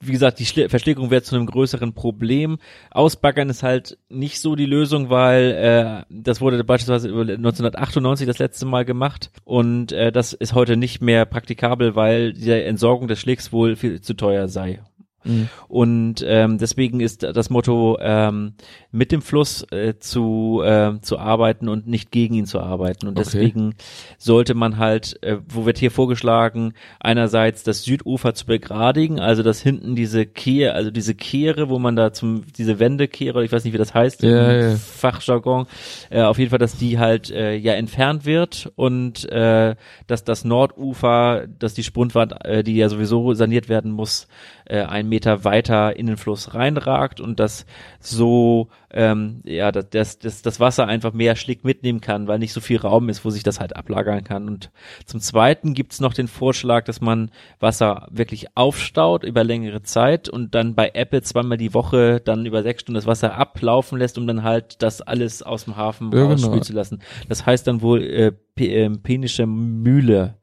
wie 0.00 0.12
gesagt, 0.12 0.38
die 0.38 0.68
Verschlägung 0.68 1.10
wird 1.10 1.24
zu 1.24 1.36
einem 1.36 1.46
größeren 1.46 1.94
Problem. 1.94 2.58
Ausbaggern 2.90 3.48
ist 3.48 3.62
halt 3.62 3.98
nicht 4.08 4.40
so 4.40 4.54
die 4.54 4.66
Lösung, 4.66 5.10
weil 5.10 6.04
äh, 6.08 6.14
das 6.14 6.40
wurde 6.40 6.62
beispielsweise 6.64 7.08
1998 7.08 8.26
das 8.26 8.38
letzte 8.38 8.66
Mal 8.66 8.84
gemacht 8.84 9.30
und 9.44 9.92
äh, 9.92 10.12
das 10.12 10.32
ist 10.32 10.54
heute 10.54 10.76
nicht 10.76 11.00
mehr 11.00 11.24
praktikabel, 11.24 11.94
weil 11.96 12.32
die 12.32 12.50
Entsorgung 12.50 13.08
des 13.08 13.20
Schlicks 13.20 13.52
wohl 13.52 13.76
viel 13.76 14.00
zu 14.00 14.14
teuer 14.14 14.48
sei. 14.48 14.80
Mhm. 15.26 15.48
Und 15.68 16.24
ähm, 16.26 16.58
deswegen 16.58 17.00
ist 17.00 17.22
das 17.22 17.50
Motto, 17.50 17.98
ähm, 18.00 18.54
mit 18.92 19.12
dem 19.12 19.22
Fluss 19.22 19.66
äh, 19.70 19.94
zu, 19.98 20.62
äh, 20.64 21.00
zu 21.00 21.18
arbeiten 21.18 21.68
und 21.68 21.86
nicht 21.86 22.10
gegen 22.10 22.34
ihn 22.34 22.46
zu 22.46 22.60
arbeiten. 22.60 23.08
Und 23.08 23.18
deswegen 23.18 23.68
okay. 23.68 23.76
sollte 24.18 24.54
man 24.54 24.78
halt, 24.78 25.22
äh, 25.22 25.38
wo 25.48 25.66
wird 25.66 25.78
hier 25.78 25.90
vorgeschlagen, 25.90 26.72
einerseits 27.00 27.62
das 27.62 27.82
Südufer 27.82 28.34
zu 28.34 28.46
begradigen, 28.46 29.20
also 29.20 29.42
dass 29.42 29.60
hinten 29.60 29.96
diese 29.96 30.24
Kehre, 30.24 30.74
also 30.74 30.90
diese 30.90 31.14
Kehre, 31.14 31.68
wo 31.68 31.78
man 31.78 31.96
da 31.96 32.12
zum, 32.12 32.44
diese 32.56 32.78
Wendekehre, 32.78 33.44
ich 33.44 33.52
weiß 33.52 33.64
nicht, 33.64 33.74
wie 33.74 33.78
das 33.78 33.94
heißt, 33.94 34.22
ja, 34.22 34.50
im 34.50 34.60
ja. 34.70 34.76
Fachjargon, 34.76 35.66
äh, 36.10 36.22
auf 36.22 36.38
jeden 36.38 36.50
Fall, 36.50 36.58
dass 36.58 36.76
die 36.76 36.98
halt 36.98 37.30
äh, 37.30 37.54
ja 37.54 37.74
entfernt 37.74 38.24
wird 38.24 38.72
und 38.76 39.30
äh, 39.30 39.74
dass 40.06 40.24
das 40.24 40.44
Nordufer, 40.44 41.46
dass 41.58 41.74
die 41.74 41.84
Sprungwand, 41.84 42.34
äh, 42.44 42.62
die 42.62 42.76
ja 42.76 42.88
sowieso 42.88 43.34
saniert 43.34 43.68
werden 43.68 43.90
muss, 43.90 44.28
äh, 44.66 44.82
ein 44.82 45.08
Meter 45.08 45.44
weiter 45.44 45.96
in 45.96 46.06
den 46.06 46.16
Fluss 46.16 46.54
reinragt 46.54 47.20
und 47.20 47.40
dass 47.40 47.66
so 48.00 48.68
ähm, 48.90 49.42
ja 49.44 49.72
das, 49.72 50.18
das, 50.18 50.42
das 50.42 50.60
Wasser 50.60 50.86
einfach 50.86 51.12
mehr 51.12 51.36
Schlick 51.36 51.64
mitnehmen 51.64 52.00
kann, 52.00 52.28
weil 52.28 52.38
nicht 52.38 52.52
so 52.52 52.60
viel 52.60 52.78
Raum 52.78 53.08
ist, 53.08 53.24
wo 53.24 53.30
sich 53.30 53.42
das 53.42 53.60
halt 53.60 53.76
ablagern 53.76 54.24
kann. 54.24 54.48
Und 54.48 54.70
zum 55.04 55.20
Zweiten 55.20 55.74
gibt's 55.74 56.00
noch 56.00 56.14
den 56.14 56.28
Vorschlag, 56.28 56.84
dass 56.84 57.00
man 57.00 57.30
Wasser 57.60 58.08
wirklich 58.10 58.56
aufstaut 58.56 59.24
über 59.24 59.44
längere 59.44 59.82
Zeit 59.82 60.28
und 60.28 60.54
dann 60.54 60.74
bei 60.74 60.90
Apple 60.94 61.22
zweimal 61.22 61.58
die 61.58 61.74
Woche 61.74 62.20
dann 62.24 62.46
über 62.46 62.62
sechs 62.62 62.82
Stunden 62.82 62.96
das 62.96 63.06
Wasser 63.06 63.36
ablaufen 63.36 63.98
lässt, 63.98 64.18
um 64.18 64.26
dann 64.26 64.42
halt 64.42 64.82
das 64.82 65.00
alles 65.00 65.42
aus 65.42 65.64
dem 65.64 65.76
Hafen 65.76 66.10
ja, 66.12 66.24
rausspülen 66.24 66.52
genau. 66.52 66.64
zu 66.64 66.72
lassen. 66.72 67.02
Das 67.28 67.46
heißt 67.46 67.66
dann 67.66 67.82
wohl 67.82 68.02
äh, 68.02 68.32
äh, 68.56 68.90
penische 68.90 69.46
Mühle 69.46 70.36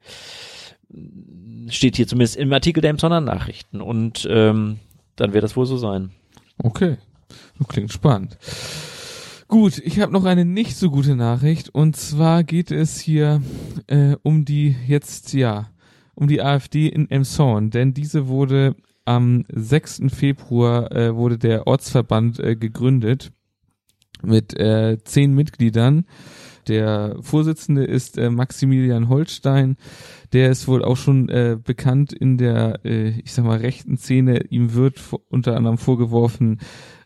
steht 1.69 1.95
hier 1.95 2.07
zumindest 2.07 2.35
im 2.37 2.51
Artikel 2.53 2.81
der 2.81 2.91
Emsonner 2.91 3.21
Nachrichten 3.21 3.81
und 3.81 4.27
ähm, 4.29 4.79
dann 5.15 5.33
wird 5.33 5.43
das 5.43 5.55
wohl 5.55 5.65
so 5.65 5.77
sein. 5.77 6.11
Okay, 6.57 6.97
klingt 7.67 7.91
spannend. 7.91 8.37
Gut, 9.47 9.77
ich 9.79 9.99
habe 9.99 10.11
noch 10.11 10.25
eine 10.25 10.45
nicht 10.45 10.75
so 10.75 10.89
gute 10.89 11.15
Nachricht 11.15 11.69
und 11.69 11.95
zwar 11.95 12.43
geht 12.43 12.71
es 12.71 12.99
hier 12.99 13.41
äh, 13.87 14.15
um 14.23 14.45
die 14.45 14.75
jetzt 14.87 15.33
ja 15.33 15.69
um 16.15 16.27
die 16.27 16.41
AfD 16.41 16.87
in 16.87 17.09
Emshorn, 17.09 17.69
denn 17.69 17.93
diese 17.93 18.27
wurde 18.27 18.75
am 19.05 19.45
6. 19.51 20.03
Februar 20.07 20.91
äh, 20.91 21.15
wurde 21.15 21.37
der 21.37 21.67
Ortsverband 21.67 22.39
äh, 22.39 22.55
gegründet 22.55 23.31
mit 24.21 24.57
äh, 24.57 24.97
zehn 25.03 25.33
Mitgliedern. 25.33 26.05
Der 26.67 27.17
Vorsitzende 27.21 27.83
ist 27.83 28.17
äh, 28.17 28.29
Maximilian 28.29 29.09
Holstein. 29.09 29.77
Der 30.31 30.49
ist 30.49 30.67
wohl 30.67 30.83
auch 30.83 30.97
schon 30.97 31.29
äh, 31.29 31.57
bekannt 31.61 32.13
in 32.13 32.37
der, 32.37 32.79
äh, 32.85 33.09
ich 33.19 33.33
sag 33.33 33.45
mal, 33.45 33.59
rechten 33.59 33.97
Szene. 33.97 34.45
Ihm 34.49 34.73
wird 34.73 34.99
unter 35.29 35.55
anderem 35.55 35.77
vorgeworfen, 35.77 36.59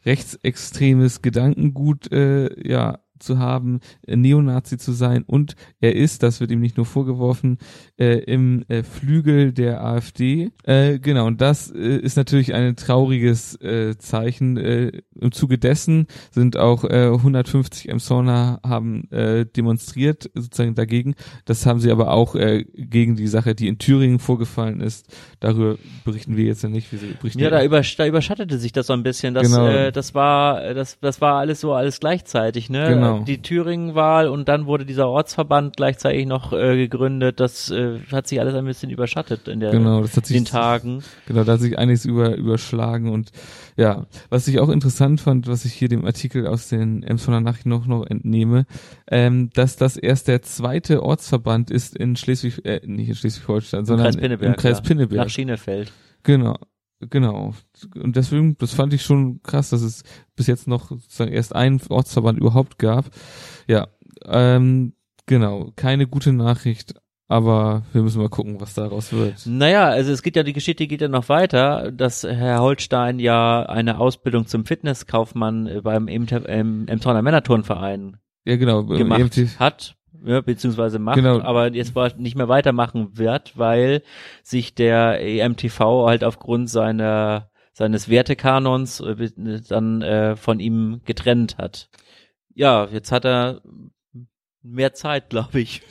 rechtsextremes 0.06 1.22
Gedankengut 1.22 2.12
äh, 2.12 2.50
ja 2.68 3.00
zu 3.20 3.40
haben, 3.40 3.80
äh, 4.06 4.16
Neonazi 4.16 4.78
zu 4.78 4.92
sein 4.92 5.24
und 5.24 5.56
er 5.80 5.96
ist, 5.96 6.24
das 6.24 6.40
wird 6.40 6.52
ihm 6.52 6.60
nicht 6.60 6.78
nur 6.78 6.86
vorgeworfen, 6.86 7.58
äh, 7.98 8.20
im 8.20 8.64
äh, 8.68 8.84
Flügel 8.84 9.54
der 9.54 9.84
AfD. 9.84 10.52
Äh, 10.64 11.00
genau, 11.00 11.28
und 11.28 11.42
das 11.42 11.72
äh, 11.72 11.98
ist 11.98 12.18
natürlich 12.18 12.54
ein 12.54 12.76
trauriges 12.76 13.60
äh, 13.62 13.98
Zeichen. 13.98 14.58
Äh, 14.58 15.02
Im 15.20 15.32
Zuge 15.32 15.58
dessen 15.58 16.08
sind 16.32 16.58
auch 16.58 16.84
äh, 16.84 17.08
150 17.08 17.90
Emsonner 17.90 18.60
haben 18.66 19.10
äh, 19.12 19.46
demonstriert 19.46 20.30
sozusagen 20.34 20.76
dagegen. 20.76 21.16
Das 21.46 21.66
haben 21.66 21.80
sie 21.80 21.92
aber 21.92 22.12
auch 22.12 22.36
äh, 22.36 22.66
gegen 22.74 23.16
die 23.16 23.28
Sache, 23.28 23.56
die 23.56 23.68
in 23.68 23.78
Thüringen 23.78 24.20
vorgefallen 24.20 24.80
ist. 24.80 25.08
Darüber 25.40 25.78
berichten 26.06 26.38
wir 26.38 26.46
jetzt 26.46 26.64
ja 26.64 26.70
nicht. 26.70 26.90
Berichten 27.20 27.40
ja, 27.40 27.50
da, 27.50 27.64
übersch 27.64 27.96
da 27.96 28.06
überschattete 28.06 28.58
sich 28.58 28.72
das 28.72 28.88
so 28.88 28.94
ein 28.94 29.04
bisschen. 29.04 29.34
Das, 29.34 29.50
genau. 29.52 29.68
äh, 29.68 29.92
das 29.92 30.14
war, 30.14 30.74
das, 30.74 31.00
das 31.00 31.22
war 31.22 31.40
alles 31.40 31.62
so 31.62 31.74
alles 31.74 32.00
gleichzeitig, 32.00 32.70
ne? 32.70 32.90
Genau 32.90 33.07
genau. 33.14 33.26
die 33.26 33.42
Thüringen-Wahl 33.42 34.28
und 34.28 34.48
dann 34.48 34.66
wurde 34.66 34.86
dieser 34.86 35.08
Ortsverband 35.08 35.78
gleichzeitig 35.78 36.26
noch 36.26 36.54
äh, 36.54 36.78
gegründet. 36.78 37.40
Das 37.40 37.70
äh, 37.70 38.00
hat 38.12 38.28
sich 38.28 38.40
alles 38.40 38.56
ein 38.56 38.66
bisschen 38.66 38.90
überschattet 38.90 39.48
in 39.48 39.60
der 39.60 39.72
genau, 39.72 40.02
das 40.02 40.16
hat 40.18 40.26
sich, 40.26 40.38
den 40.38 40.46
Tagen. 40.46 41.04
Genau, 41.26 41.44
da 41.44 41.54
hat 41.54 41.60
sich 41.60 41.78
einiges 41.78 42.06
über, 42.06 42.36
überschlagen 42.36 43.10
und 43.10 43.32
ja, 43.76 44.06
was 44.30 44.48
ich 44.48 44.60
auch 44.60 44.70
interessant 44.70 45.22
fand, 45.22 45.48
was 45.48 45.66
ich 45.66 45.74
hier 45.74 45.88
dem 45.88 46.06
Artikel 46.06 46.48
aus 46.48 46.68
den 46.68 47.04
Emsonner 47.04 47.42
Nachrichten 47.42 47.70
noch, 47.70 47.86
noch 47.86 48.06
entnehme, 48.06 48.66
ähm, 49.10 49.50
dass 49.54 49.76
das 49.76 49.98
erst 49.98 50.28
der 50.28 50.42
zweite 50.42 51.04
Ortsverband 51.04 51.72
ist 51.72 51.96
in 51.96 52.16
Schleswig, 52.16 52.66
äh, 52.66 52.82
nicht 52.86 53.10
in 53.10 53.16
Schleswig-Holstein, 53.16 53.86
sondern 53.86 54.16
Kreis 54.16 54.42
im 54.42 54.56
Kreis. 54.56 54.82
Pinneberg. 54.82 55.26
Nach 55.26 55.30
Schienefeld. 55.30 55.92
Genau. 56.24 56.58
Genau. 57.00 57.54
Und 57.96 58.16
deswegen, 58.16 58.58
das 58.58 58.74
fand 58.74 58.94
ich 58.94 59.04
schon 59.04 59.42
krass, 59.44 59.70
dass 59.70 59.82
es 59.82 60.04
bis 60.36 60.48
jetzt 60.48 60.68
noch 60.68 60.90
sozusagen 60.90 61.32
erst 61.32 61.56
einen 61.56 61.80
Ortsverband 61.90 62.40
überhaupt 62.40 62.80
gab. 62.80 63.06
Ja, 63.68 63.88
ähm, 64.26 64.94
genau. 65.26 65.72
Keine 65.76 66.08
gute 66.08 66.34
Nachricht, 66.34 66.96
aber 67.28 67.84
wir 67.94 68.02
müssen 68.02 68.20
mal 68.20 68.30
gucken, 68.30 68.60
was 68.60 68.74
daraus 68.74 69.14
wird. 69.14 69.46
Naja, 69.46 69.86
also 69.86 70.12
es 70.12 70.24
geht 70.24 70.36
ja, 70.36 70.44
die 70.44 70.54
Geschichte 70.54 70.88
geht 70.88 71.02
ja 71.02 71.08
noch 71.08 71.30
weiter, 71.30 71.92
dass 71.92 72.24
Herr 72.24 72.62
Holstein 72.62 73.20
ja 73.20 73.64
eine 73.64 74.00
Ausbildung 74.00 74.48
zum 74.48 74.66
Fitnesskaufmann 74.66 75.82
beim 75.84 76.08
Emsonner 76.08 77.22
Männerturnverein 77.22 78.18
ja, 78.46 78.56
genau, 78.56 78.86
gemacht 78.86 79.40
hat 79.60 79.98
ja, 80.26 80.42
beziehungsweise 80.42 81.00
macht, 81.00 81.16
genau. 81.16 81.42
aber 81.42 81.74
jetzt 81.74 81.96
nicht 82.18 82.36
mehr 82.36 82.48
weitermachen 82.48 83.18
wird, 83.18 83.58
weil 83.58 84.02
sich 84.44 84.76
der 84.76 85.22
EMTV 85.22 86.06
halt 86.08 86.24
aufgrund 86.24 86.70
seiner 86.70 87.50
seines 87.74 88.10
Wertekanons 88.10 89.02
äh, 89.02 89.30
dann 89.70 90.02
äh, 90.02 90.36
von 90.36 90.60
ihm 90.60 91.02
getrennt 91.06 91.58
hat. 91.60 91.90
Ja, 92.56 92.88
jetzt 92.92 93.12
hat 93.12 93.24
er 93.24 93.62
mehr 94.64 94.94
Zeit, 94.94 95.30
glaube 95.30 95.60
ich, 95.60 95.82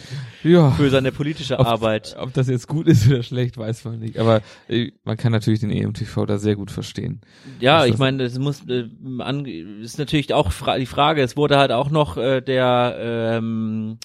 ja, 0.42 0.71
für 0.73 0.90
seine 0.90 1.12
politische 1.12 1.59
ob, 1.59 1.66
Arbeit. 1.66 2.16
Ob 2.18 2.33
das 2.35 2.49
jetzt 2.49 2.66
gut 2.68 2.87
ist 2.87 3.06
oder 3.06 3.23
schlecht, 3.23 3.56
weiß 3.56 3.85
man 3.85 3.99
nicht. 4.00 4.18
Aber 4.18 4.42
äh, 4.68 4.90
man 5.04 5.16
kann 5.16 5.33
natürlich 5.33 5.61
den 5.61 5.71
EMTV 5.71 6.26
da 6.26 6.38
sehr 6.38 6.56
gut 6.56 6.71
verstehen. 6.71 7.21
Ja, 7.61 7.87
ich 7.87 7.99
meine, 7.99 8.25
es 8.25 8.38
muss 8.38 8.66
äh, 8.68 8.88
an, 9.18 9.45
ist 9.47 9.99
natürlich 9.99 10.35
auch 10.35 10.52
fra 10.52 10.78
die 10.78 10.87
Frage. 10.87 11.23
Es 11.23 11.37
wurde 11.37 11.59
halt 11.59 11.73
auch 11.73 11.90
noch 11.90 12.16
äh, 12.16 12.40
der 12.40 12.97
ähm, 12.99 13.99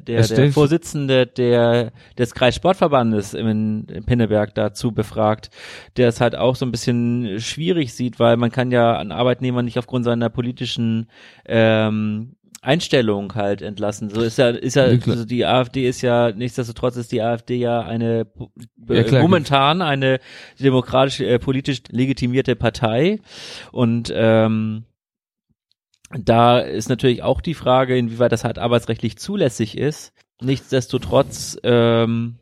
der, 0.00 0.26
der 0.26 0.52
Vorsitzende 0.52 1.26
der, 1.26 1.92
des 2.18 2.34
Kreissportverbandes 2.34 3.34
in, 3.34 3.86
in 3.86 4.04
Pinneberg 4.04 4.54
dazu 4.54 4.92
befragt, 4.92 5.50
der 5.96 6.08
es 6.08 6.20
halt 6.20 6.36
auch 6.36 6.56
so 6.56 6.66
ein 6.66 6.72
bisschen 6.72 7.40
schwierig 7.40 7.94
sieht, 7.94 8.18
weil 8.18 8.36
man 8.36 8.50
kann 8.50 8.70
ja 8.70 8.98
einen 8.98 9.12
Arbeitnehmer 9.12 9.62
nicht 9.62 9.78
aufgrund 9.78 10.04
seiner 10.04 10.30
politischen 10.30 11.08
ähm, 11.46 12.36
Einstellung 12.64 13.34
halt 13.34 13.62
entlassen. 13.62 14.08
So 14.10 14.22
ist 14.22 14.38
ja, 14.38 14.48
ist 14.48 14.76
ja, 14.76 14.84
also 14.84 15.24
die 15.24 15.44
AfD 15.44 15.86
ist 15.86 16.00
ja, 16.00 16.32
nichtsdestotrotz 16.32 16.96
ist 16.96 17.12
die 17.12 17.20
AfD 17.20 17.56
ja 17.56 17.82
eine 17.82 18.26
ja, 18.88 19.02
klar, 19.02 19.22
momentan 19.22 19.82
eine 19.82 20.18
demokratisch 20.58 21.20
äh, 21.20 21.38
politisch 21.38 21.82
legitimierte 21.90 22.56
Partei. 22.56 23.20
Und 23.70 24.12
ähm, 24.14 24.84
da 26.18 26.58
ist 26.60 26.88
natürlich 26.88 27.22
auch 27.22 27.40
die 27.40 27.54
Frage, 27.54 27.96
inwieweit 27.96 28.32
das 28.32 28.44
halt 28.44 28.58
arbeitsrechtlich 28.58 29.18
zulässig 29.18 29.76
ist. 29.76 30.12
Nichtsdestotrotz 30.40 31.58
ähm, 31.62 32.38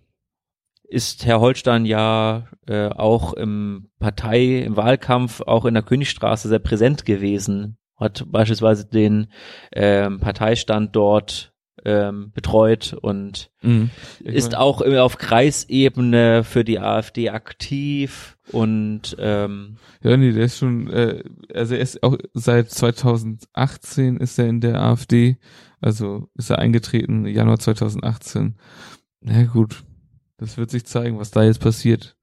ist 0.84 1.24
Herr 1.24 1.40
Holstein 1.40 1.86
ja 1.86 2.48
äh, 2.66 2.88
auch 2.88 3.32
im 3.32 3.90
Partei, 3.98 4.58
im 4.58 4.76
Wahlkampf, 4.76 5.40
auch 5.40 5.64
in 5.64 5.74
der 5.74 5.82
Königstraße 5.82 6.48
sehr 6.48 6.58
präsent 6.58 7.04
gewesen. 7.04 7.78
Hat 7.96 8.24
beispielsweise 8.26 8.86
den 8.86 9.28
ähm, 9.72 10.20
Parteistand 10.20 10.94
dort 10.94 11.51
ähm, 11.84 12.30
betreut 12.32 12.94
und 13.00 13.50
Mhm. 13.62 13.90
ist 14.20 14.56
auch 14.56 14.80
immer 14.82 15.02
auf 15.02 15.16
Kreisebene 15.18 16.44
für 16.44 16.64
die 16.64 16.78
AfD 16.78 17.30
aktiv 17.30 18.36
und 18.52 19.16
ähm, 19.18 19.76
Ja, 20.02 20.16
nee, 20.16 20.32
der 20.32 20.44
ist 20.44 20.58
schon, 20.58 20.88
äh, 20.90 21.22
also 21.54 21.74
er 21.74 21.80
ist 21.80 22.02
auch 22.02 22.16
seit 22.34 22.70
2018 22.70 24.16
ist 24.18 24.38
er 24.38 24.48
in 24.48 24.60
der 24.60 24.80
AfD, 24.82 25.38
also 25.80 26.28
ist 26.34 26.50
er 26.50 26.58
eingetreten, 26.58 27.26
Januar 27.26 27.58
2018. 27.58 28.56
Na 29.20 29.44
gut, 29.44 29.84
das 30.36 30.56
wird 30.58 30.70
sich 30.70 30.84
zeigen, 30.84 31.18
was 31.18 31.30
da 31.30 31.42
jetzt 31.42 31.60
passiert. 31.60 32.16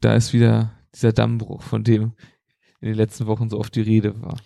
Da 0.00 0.14
ist 0.14 0.32
wieder 0.32 0.72
dieser 0.94 1.12
Dammbruch, 1.12 1.62
von 1.62 1.82
dem 1.84 2.12
in 2.80 2.88
den 2.88 2.96
letzten 2.96 3.26
Wochen 3.26 3.48
so 3.48 3.58
oft 3.58 3.74
die 3.74 3.80
Rede 3.80 4.20
war. 4.22 4.36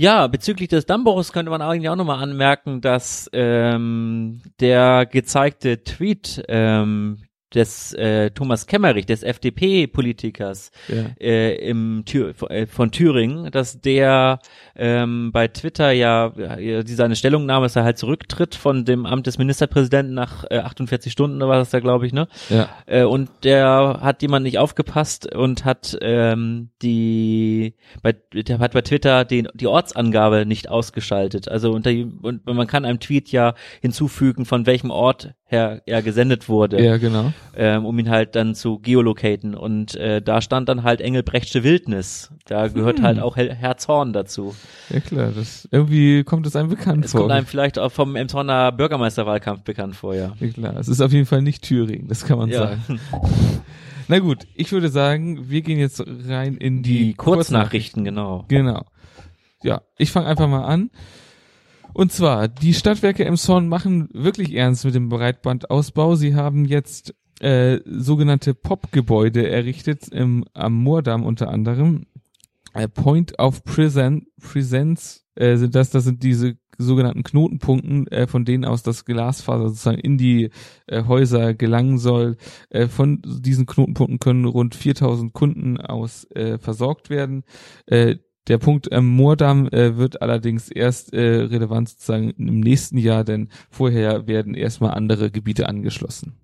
Ja, 0.00 0.28
bezüglich 0.28 0.68
des 0.68 0.86
Dammbruchs 0.86 1.32
könnte 1.32 1.50
man 1.50 1.60
eigentlich 1.60 1.88
auch 1.88 1.96
nochmal 1.96 2.22
anmerken, 2.22 2.80
dass 2.80 3.28
ähm, 3.32 4.42
der 4.60 5.06
gezeigte 5.06 5.82
Tweet 5.82 6.44
ähm, 6.46 7.24
des 7.54 7.92
äh, 7.94 8.30
Thomas 8.30 8.66
Kemmerich, 8.66 9.06
des 9.06 9.22
FDP-Politikers 9.22 10.70
Ja. 10.88 11.06
äh, 11.20 11.54
im 11.68 12.02
Thür 12.04 12.34
äh, 12.50 12.66
von 12.66 12.90
Thüringen, 12.90 13.50
dass 13.50 13.80
der 13.80 14.38
ähm, 14.76 15.32
bei 15.32 15.48
Twitter 15.48 15.92
ja, 15.92 16.32
ja 16.58 16.82
die 16.82 16.94
seine 16.94 17.16
Stellungnahme, 17.16 17.66
dass 17.66 17.76
er 17.76 17.84
halt 17.84 17.98
zurücktritt 17.98 18.54
von 18.54 18.84
dem 18.84 19.06
Amt 19.06 19.26
des 19.26 19.38
Ministerpräsidenten 19.38 20.14
nach 20.14 20.44
äh, 20.50 20.58
48 20.58 21.12
Stunden, 21.12 21.40
war 21.40 21.56
das 21.58 21.70
da, 21.70 21.80
glaube 21.80 22.06
ich, 22.06 22.12
ne? 22.12 22.28
Ja. 22.50 22.68
Äh, 22.86 23.04
und 23.04 23.30
der 23.44 24.00
hat 24.02 24.22
jemand 24.22 24.44
nicht 24.44 24.58
aufgepasst 24.58 25.34
und 25.34 25.64
hat 25.64 25.96
ähm, 26.00 26.70
die 26.82 27.74
bei 28.02 28.14
der 28.32 28.58
hat 28.58 28.72
bei 28.72 28.82
Twitter 28.82 29.24
den 29.24 29.48
die 29.54 29.66
Ortsangabe 29.66 30.46
nicht 30.46 30.68
ausgeschaltet. 30.68 31.48
Also 31.48 31.72
unter 31.72 31.90
und 31.90 32.46
man 32.46 32.66
kann 32.66 32.84
einem 32.84 33.00
Tweet 33.00 33.30
ja 33.32 33.54
hinzufügen, 33.80 34.44
von 34.44 34.66
welchem 34.66 34.90
Ort 34.90 35.34
her 35.44 35.82
er 35.86 36.02
gesendet 36.02 36.48
wurde, 36.48 36.82
Ja, 36.82 36.98
genau. 36.98 37.32
Ähm, 37.56 37.84
um 37.86 37.98
ihn 37.98 38.08
halt 38.10 38.34
dann 38.36 38.54
zu 38.54 38.78
geolocaten. 38.78 39.54
Und 39.54 39.94
äh, 39.96 40.22
da 40.22 40.40
stand 40.40 40.68
dann 40.68 40.82
halt 40.82 41.00
Engelbrechtsche 41.00 41.64
Wildnis. 41.64 42.30
Da 42.46 42.68
gehört 42.68 42.98
Hm. 42.98 43.04
halt 43.04 43.20
auch 43.20 43.36
Hel- 43.36 43.54
Herzhorn 43.54 44.12
dazu. 44.12 44.54
Ja 44.90 45.00
klar, 45.00 45.32
das 45.34 45.68
irgendwie 45.70 46.24
kommt 46.24 46.46
es 46.46 46.54
einem 46.56 46.68
bekannt 46.68 47.04
Es 47.04 47.12
vor. 47.12 47.22
kommt 47.22 47.32
einem 47.32 47.46
vielleicht 47.46 47.78
auch 47.78 47.90
vom 47.92 48.16
Emshorner 48.16 48.72
Bürgermeisterwahlkampf 48.72 49.62
bekannt 49.62 49.96
vor, 49.96 50.14
ja. 50.14 50.32
ja, 50.40 50.48
klar, 50.48 50.76
es 50.76 50.88
ist 50.88 51.00
auf 51.00 51.12
jeden 51.12 51.26
Fall 51.26 51.42
nicht 51.42 51.62
Thüringen, 51.62 52.08
das 52.08 52.24
kann 52.24 52.38
man 52.38 52.48
Ja. 52.50 52.58
sagen. 52.68 53.00
Na 54.08 54.18
gut, 54.20 54.46
ich 54.54 54.72
würde 54.72 54.88
sagen, 54.88 55.50
wir 55.50 55.60
gehen 55.62 55.78
jetzt 55.78 56.02
rein 56.28 56.56
in 56.56 56.82
die, 56.82 56.98
Die 57.08 57.14
Kurznachrichten, 57.14 58.04
genau. 58.04 58.44
Genau. 58.48 58.84
Ja, 59.62 59.82
ich 59.98 60.12
fange 60.12 60.26
einfach 60.28 60.48
mal 60.48 60.64
an. 60.64 60.90
Und 61.92 62.12
zwar, 62.12 62.48
die 62.48 62.74
Stadtwerke 62.74 63.24
Emshorn 63.24 63.66
machen 63.68 64.08
wirklich 64.12 64.54
ernst 64.54 64.84
mit 64.84 64.94
dem 64.94 65.08
Breitbandausbau. 65.08 66.14
Sie 66.14 66.34
haben 66.36 66.64
jetzt 66.64 67.14
äh, 67.40 67.80
sogenannte 67.86 68.54
POP-Gebäude 68.54 69.48
errichtet, 69.48 70.08
im, 70.08 70.44
am 70.54 70.74
Moordamm 70.74 71.24
unter 71.24 71.48
anderem. 71.48 72.06
Äh, 72.74 72.88
Point 72.88 73.38
of 73.38 73.64
Present, 73.64 74.26
Presence 74.40 75.24
äh, 75.34 75.56
sind 75.56 75.74
das, 75.74 75.90
das 75.90 76.04
sind 76.04 76.22
diese 76.22 76.56
sogenannten 76.78 77.24
Knotenpunkten, 77.24 78.06
äh, 78.08 78.26
von 78.26 78.44
denen 78.44 78.64
aus 78.64 78.82
das 78.82 79.04
Glasfaser 79.04 79.68
sozusagen 79.68 79.98
in 79.98 80.16
die 80.16 80.50
äh, 80.86 81.04
Häuser 81.04 81.54
gelangen 81.54 81.98
soll. 81.98 82.36
Äh, 82.70 82.86
von 82.86 83.20
diesen 83.24 83.66
Knotenpunkten 83.66 84.20
können 84.20 84.44
rund 84.44 84.74
4000 84.74 85.32
Kunden 85.32 85.76
aus 85.78 86.24
äh, 86.30 86.58
versorgt 86.58 87.10
werden. 87.10 87.44
Äh, 87.86 88.16
der 88.46 88.58
Punkt 88.58 88.92
am 88.92 89.06
Moordamm 89.06 89.68
äh, 89.68 89.96
wird 89.96 90.22
allerdings 90.22 90.70
erst 90.70 91.12
äh, 91.12 91.20
relevant 91.20 91.90
sozusagen 91.90 92.30
im 92.30 92.60
nächsten 92.60 92.96
Jahr, 92.96 93.24
denn 93.24 93.48
vorher 93.70 94.26
werden 94.26 94.54
erstmal 94.54 94.94
andere 94.94 95.30
Gebiete 95.30 95.68
angeschlossen. 95.68 96.38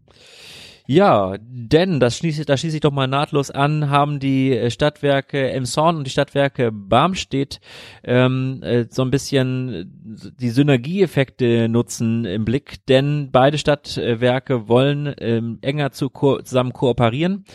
Ja, 0.86 1.36
denn, 1.40 1.98
das 1.98 2.18
schließe, 2.18 2.44
da 2.44 2.58
schließe 2.58 2.76
ich 2.76 2.82
doch 2.82 2.92
mal 2.92 3.06
nahtlos 3.06 3.50
an, 3.50 3.88
haben 3.88 4.20
die 4.20 4.52
äh, 4.52 4.70
Stadtwerke 4.70 5.50
Emshorn 5.50 5.96
und 5.96 6.06
die 6.06 6.10
Stadtwerke 6.10 6.70
Barmstedt 6.72 7.58
ähm, 8.02 8.62
äh, 8.62 8.84
so 8.90 9.00
ein 9.00 9.10
bisschen 9.10 9.72
äh, 9.72 10.30
die 10.38 10.50
Synergieeffekte 10.50 11.70
nutzen 11.70 12.26
im 12.26 12.44
Blick, 12.44 12.84
denn 12.86 13.30
beide 13.32 13.56
Stadtwerke 13.56 14.68
wollen 14.68 15.14
ähm, 15.20 15.58
enger 15.62 15.92
zu 15.92 16.10
ko 16.10 16.42
zusammen 16.42 16.74
kooperieren. 16.74 17.46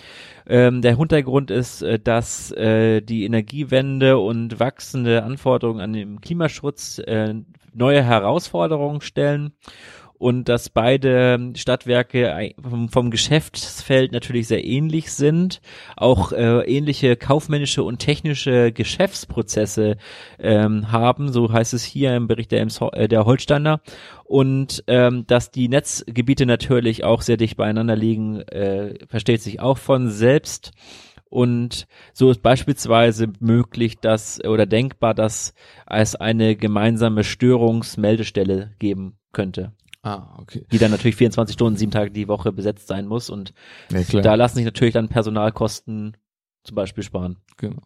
Ähm, 0.47 0.82
der 0.82 0.97
Hintergrund 0.97 1.51
ist, 1.51 1.84
äh, 1.84 1.99
dass 1.99 2.51
äh, 2.53 3.01
die 3.01 3.25
Energiewende 3.25 4.17
und 4.17 4.60
wachsende 4.60 5.21
Anforderungen 5.21 5.82
an 5.82 5.93
den 5.93 6.19
Klimaschutz 6.19 6.97
äh, 6.97 7.36
neue 7.75 8.03
Herausforderungen 8.03 9.01
stellen 9.01 9.53
und 10.19 10.49
dass 10.49 10.69
beide 10.69 11.53
Stadtwerke 11.55 12.51
vom, 12.91 13.10
Geschäftsfeld 13.10 14.12
natürlich 14.12 14.47
sehr 14.47 14.63
ähnlich 14.65 15.13
sind, 15.13 15.62
auch 15.95 16.34
äh, 16.34 16.60
ähnliche 16.65 17.15
kaufmännische 17.15 17.84
und 17.84 17.99
technische 17.99 18.73
Geschäftsprozesse 18.73 19.95
ähm, 20.38 20.91
haben, 20.91 21.32
so 21.32 21.51
heißt 21.51 21.73
es 21.73 21.86
hier 21.86 22.15
im 22.15 22.27
Bericht 22.27 22.51
der, 22.51 22.67
äh, 22.91 23.08
der 23.08 23.25
Holsteiner 23.25 23.79
und 24.25 24.84
ähm, 24.88 25.25
dass 25.25 25.51
die 25.51 25.69
Netzgebiete 25.69 26.45
natürlich 26.45 27.05
auch 27.05 27.21
sehr 27.21 27.38
dicht 27.38 27.55
beieinander 27.55 27.95
liegen, 27.95 28.41
äh, 28.41 28.95
versteht 29.08 29.41
sich 29.41 29.62
auch 29.62 29.77
von 29.77 30.12
selbst. 30.12 30.71
Und 31.29 31.88
so 32.12 32.32
ist 32.32 32.41
beispielsweise 32.41 33.32
möglich, 33.39 33.99
dass 33.99 34.43
oder 34.43 34.65
denkbar, 34.65 35.13
dass 35.13 35.53
es 35.88 36.15
eine 36.15 36.55
gemeinsame 36.55 37.23
Störungsmeldestelle 37.23 38.71
geben 38.79 39.15
könnte 39.32 39.71
Ah, 40.01 40.38
okay. 40.39 40.65
die 40.71 40.77
dann 40.77 40.91
natürlich 40.91 41.17
24 41.17 41.53
Stunden, 41.53 41.77
sieben 41.77 41.91
Tage 41.91 42.12
die 42.12 42.27
Woche 42.27 42.51
besetzt 42.51 42.88
sein 42.88 43.05
muss 43.05 43.29
und 43.29 43.53
Ja, 43.91 44.21
da 44.21 44.35
lassen 44.35 44.55
sich 44.55 44.65
natürlich 44.65 44.93
dann 44.93 45.09
Personalkosten 45.09 46.15
zum 46.63 46.75
Beispiel 46.75 47.03
sparen. 47.03 47.38
Genau. 47.57 47.81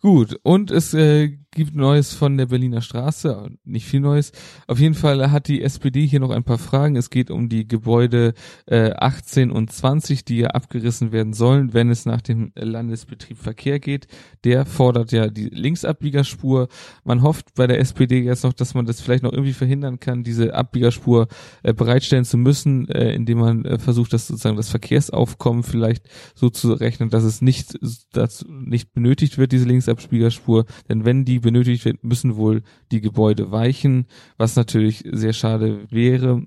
Gut, 0.00 0.38
und 0.44 0.70
es 0.70 0.94
äh, 0.94 1.36
gibt 1.52 1.74
Neues 1.74 2.12
von 2.12 2.36
der 2.36 2.46
Berliner 2.46 2.82
Straße, 2.82 3.48
nicht 3.64 3.86
viel 3.86 4.00
Neues. 4.00 4.32
Auf 4.66 4.78
jeden 4.78 4.94
Fall 4.94 5.30
hat 5.30 5.48
die 5.48 5.62
SPD 5.62 6.06
hier 6.06 6.20
noch 6.20 6.30
ein 6.30 6.44
paar 6.44 6.58
Fragen. 6.58 6.94
Es 6.94 7.10
geht 7.10 7.30
um 7.30 7.48
die 7.48 7.66
Gebäude 7.66 8.34
äh, 8.66 8.92
18 8.92 9.50
und 9.50 9.72
20, 9.72 10.24
die 10.24 10.38
ja 10.38 10.48
abgerissen 10.48 11.10
werden 11.10 11.32
sollen, 11.32 11.72
wenn 11.72 11.90
es 11.90 12.04
nach 12.04 12.20
dem 12.20 12.52
Landesbetrieb 12.54 13.38
Verkehr 13.38 13.80
geht. 13.80 14.08
Der 14.44 14.66
fordert 14.66 15.10
ja 15.10 15.28
die 15.28 15.48
Linksabbiegerspur. 15.48 16.68
Man 17.04 17.22
hofft 17.22 17.54
bei 17.54 17.66
der 17.66 17.80
SPD 17.80 18.20
jetzt 18.20 18.44
noch, 18.44 18.52
dass 18.52 18.74
man 18.74 18.84
das 18.84 19.00
vielleicht 19.00 19.22
noch 19.22 19.32
irgendwie 19.32 19.54
verhindern 19.54 20.00
kann, 20.00 20.24
diese 20.24 20.54
Abbiegerspur 20.54 21.28
äh, 21.62 21.72
bereitstellen 21.72 22.26
zu 22.26 22.36
müssen, 22.36 22.88
äh, 22.88 23.12
indem 23.14 23.38
man 23.38 23.64
äh, 23.64 23.78
versucht, 23.78 24.12
das 24.12 24.26
sozusagen 24.26 24.56
das 24.56 24.68
Verkehrsaufkommen 24.68 25.62
vielleicht 25.62 26.08
so 26.34 26.50
zu 26.50 26.74
rechnen, 26.74 27.08
dass 27.08 27.24
es 27.24 27.40
nicht, 27.40 27.78
dass 28.12 28.44
nicht 28.48 28.92
benötigt 28.92 29.38
wird, 29.38 29.52
diese 29.52 29.66
Linksabspiegelspur. 29.66 30.66
Denn 30.88 31.04
wenn 31.04 31.24
die 31.24 31.38
benötigt 31.48 31.86
wird, 31.86 32.04
müssen 32.04 32.36
wohl 32.36 32.62
die 32.92 33.00
Gebäude 33.00 33.50
weichen, 33.50 34.06
was 34.36 34.54
natürlich 34.54 35.02
sehr 35.10 35.32
schade 35.32 35.86
wäre. 35.90 36.42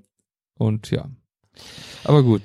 Und 0.56 0.90
ja. 0.92 1.08
Aber 2.04 2.22
gut. 2.22 2.42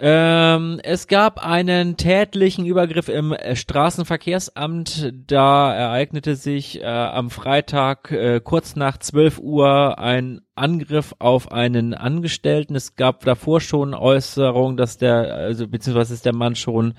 Ähm, 0.00 0.80
es 0.82 1.06
gab 1.06 1.44
einen 1.44 1.96
tätlichen 1.96 2.66
Übergriff 2.66 3.08
im 3.08 3.34
Straßenverkehrsamt. 3.52 5.12
Da 5.26 5.72
ereignete 5.74 6.36
sich 6.36 6.80
äh, 6.80 6.84
am 6.84 7.30
Freitag 7.30 8.10
äh, 8.10 8.40
kurz 8.42 8.76
nach 8.76 8.98
12 8.98 9.38
Uhr 9.38 9.98
ein 9.98 10.40
Angriff 10.58 11.14
auf 11.18 11.52
einen 11.52 11.94
Angestellten. 11.94 12.74
Es 12.74 12.96
gab 12.96 13.24
davor 13.24 13.60
schon 13.60 13.94
Äußerungen, 13.94 14.76
dass 14.76 14.98
der, 14.98 15.34
also 15.34 15.66
beziehungsweise 15.66 16.14
ist 16.14 16.26
der 16.26 16.34
Mann 16.34 16.56
schon 16.56 16.94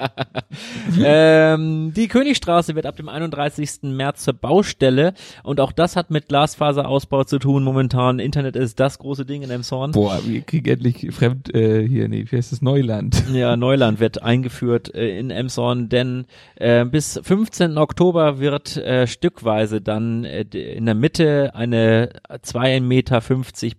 ähm, 1.03 1.93
die 1.95 2.07
Königstraße 2.07 2.73
wird 2.73 2.87
ab 2.87 2.95
dem 2.95 3.09
31. 3.09 3.83
März 3.83 4.23
zur 4.23 4.33
Baustelle 4.33 5.13
und 5.43 5.59
auch 5.59 5.71
das 5.71 5.95
hat 5.95 6.09
mit 6.09 6.29
Glasfaserausbau 6.29 7.25
zu 7.25 7.37
tun. 7.37 7.63
Momentan 7.63 8.17
Internet 8.17 8.55
ist 8.55 8.79
das 8.79 8.97
große 8.97 9.23
Ding 9.23 9.43
in 9.43 9.51
Emshorn. 9.51 9.91
Boah, 9.91 10.19
wir 10.25 10.41
kriegen 10.41 10.67
endlich 10.67 11.13
fremd 11.13 11.53
äh, 11.53 11.87
hier, 11.87 12.07
nee, 12.07 12.25
wie 12.27 12.35
heißt 12.35 12.51
das 12.51 12.63
Neuland? 12.63 13.23
Ja, 13.31 13.55
Neuland 13.55 13.99
wird 13.99 14.21
eingeführt 14.21 14.93
äh, 14.93 15.17
in 15.17 15.31
Emshorn, 15.31 15.89
denn 15.89 16.25
äh, 16.55 16.85
bis 16.85 17.19
15. 17.23 17.77
Oktober 17.77 18.39
wird 18.39 18.77
äh, 18.77 19.07
stückweise 19.07 19.79
dann 19.79 20.25
äh, 20.25 20.41
in 20.41 20.85
der 20.85 20.95
Mitte 20.95 21.51
eine 21.55 22.09
2,50 22.29 22.81
Meter 22.81 23.10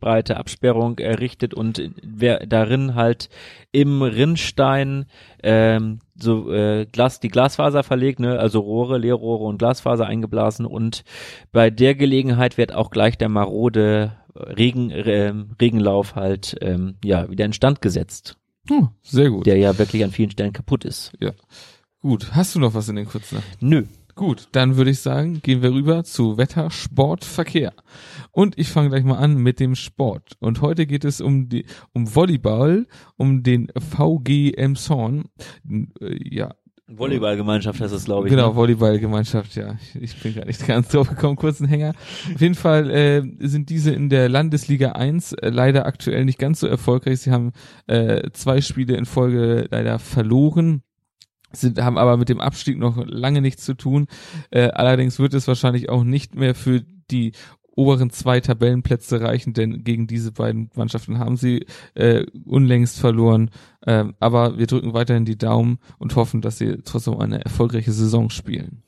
breite 0.01 0.37
Absperrung 0.37 0.99
errichtet 0.99 1.55
und 1.55 1.91
wer 2.03 2.47
darin 2.47 2.95
halt 2.95 3.29
im 3.73 4.03
Rinnstein 4.03 5.07
ähm, 5.43 6.01
so 6.15 6.53
äh, 6.53 6.87
Glas, 6.87 7.21
die 7.21 7.29
Glasfaser 7.29 7.83
verlegt, 7.83 8.21
ne, 8.21 8.39
also 8.39 8.61
Rohre, 8.61 8.99
Leerrohre 8.99 9.45
und 9.45 9.59
Glasfaser 9.59 10.07
eingeblasen 10.07 10.67
und 10.67 11.05
bei 11.53 11.71
der 11.71 11.95
Gelegenheit 11.95 12.59
wird 12.59 12.75
auch 12.75 12.91
gleich 12.91 13.17
der 13.17 13.29
marode 13.29 14.13
Regen, 14.35 14.91
ähm, 14.93 15.51
Regenlauf 15.61 16.15
halt 16.15 16.57
ähm, 16.61 16.97
ja 17.05 17.29
wieder 17.31 17.45
instand 17.45 17.83
gesetzt 17.83 18.37
Oh, 18.71 18.87
sehr 19.03 19.31
gut. 19.31 19.47
der 19.47 19.57
ja 19.57 19.77
wirklich 19.79 20.05
an 20.05 20.11
vielen 20.11 20.31
Stellen 20.31 20.53
kaputt 20.53 20.85
ist. 20.85 21.13
Gut, 22.01 22.35
hast 22.35 22.55
du 22.55 22.61
noch 22.61 22.75
was 22.75 22.89
in 22.89 22.97
den 22.97 23.07
kurzen? 23.07 23.39
Nö. 23.61 23.85
Gut, 24.15 24.49
dann 24.53 24.77
würde 24.77 24.91
ich 24.91 25.01
sagen, 25.01 25.41
gehen 25.43 25.63
wir 25.63 25.73
rüber 25.73 26.05
zu 26.05 26.37
Wetter, 26.37 26.71
Sport, 26.71 27.25
Verkehr. 27.25 27.73
Und 28.31 28.59
ich 28.59 28.69
fange 28.69 28.91
gleich 28.91 29.05
mal 29.05 29.17
an 29.19 29.37
mit 29.37 29.59
dem 29.59 29.75
Sport. 29.75 30.37
Und 30.39 30.61
heute 30.61 30.87
geht 30.87 31.05
es 31.05 31.21
um 31.21 31.49
die 31.49 31.65
um 31.93 32.15
Volleyball, 32.15 32.87
um 33.17 33.43
den 33.43 33.69
VG 33.77 34.53
Emshorn. 34.57 35.25
Äh, 36.01 36.17
Ja, 36.29 36.55
Volleyballgemeinschaft 36.89 37.81
heißt 37.81 37.95
es, 37.95 38.05
glaube 38.05 38.27
ich. 38.27 38.31
Genau, 38.31 38.51
Ne? 38.51 38.57
Volleyballgemeinschaft, 38.57 39.57
ja. 39.57 39.77
Ich, 39.95 40.03
ich 40.03 40.23
bin 40.23 40.35
gar 40.35 40.45
nicht 40.45 40.67
ganz 40.67 40.89
drauf 40.89 41.09
gekommen, 41.09 41.37
kurzen 41.37 41.67
Hänger. 41.67 41.95
Auf 42.35 42.41
jeden 42.41 42.55
Fall 42.55 42.91
äh, 42.91 43.23
sind 43.47 43.71
diese 43.71 43.93
in 43.93 44.09
der 44.09 44.29
Landesliga 44.29 44.93
1 44.93 45.33
äh, 45.35 45.49
leider 45.51 45.87
aktuell 45.87 46.25
nicht 46.25 46.39
ganz 46.39 46.61
so 46.61 46.67
erfolgreich. 46.67 47.21
Sie 47.21 47.31
haben 47.31 47.53
äh, 47.87 48.31
zwei 48.33 48.61
Spiele 48.61 48.97
in 48.97 49.07
Folge 49.07 49.69
leider 49.71 49.99
verloren. 49.99 50.83
Sind, 51.55 51.81
haben 51.81 51.99
aber 51.99 52.17
mit 52.17 52.29
dem 52.29 52.41
Abstieg 52.41 52.79
noch 52.79 52.97
lange 53.07 53.41
nichts 53.41 53.65
zu 53.65 53.75
tun. 53.75 54.07
Äh, 54.51 54.69
allerdings 54.69 55.19
wird 55.19 55.35
es 55.35 55.49
wahrscheinlich 55.49 55.89
auch 55.89 56.05
nicht 56.05 56.35
mehr 56.35 56.55
für 56.55 56.83
die 57.11 57.33
oberen 57.75 58.11
zwei 58.11 58.41
Tabellenplätze 58.41 59.21
reichen, 59.21 59.55
denn 59.55 59.85
gegen 59.85 60.07
diese 60.07 60.33
beiden 60.33 60.71
Mannschaften 60.75 61.19
haben 61.19 61.37
sie 61.37 61.67
äh, 61.95 62.25
unlängst 62.45 62.99
verloren. 62.99 63.51
Ähm, 63.87 64.15
aber 64.21 64.59
wir 64.59 64.67
drücken 64.67 64.95
weiterhin 64.95 65.25
die 65.25 65.39
Daumen 65.39 65.79
und 65.99 66.15
hoffen, 66.17 66.43
dass 66.43 66.59
sie 66.59 66.79
trotzdem 66.85 67.19
eine 67.19 67.45
erfolgreiche 67.45 67.93
Saison 67.93 68.31
spielen. 68.31 68.83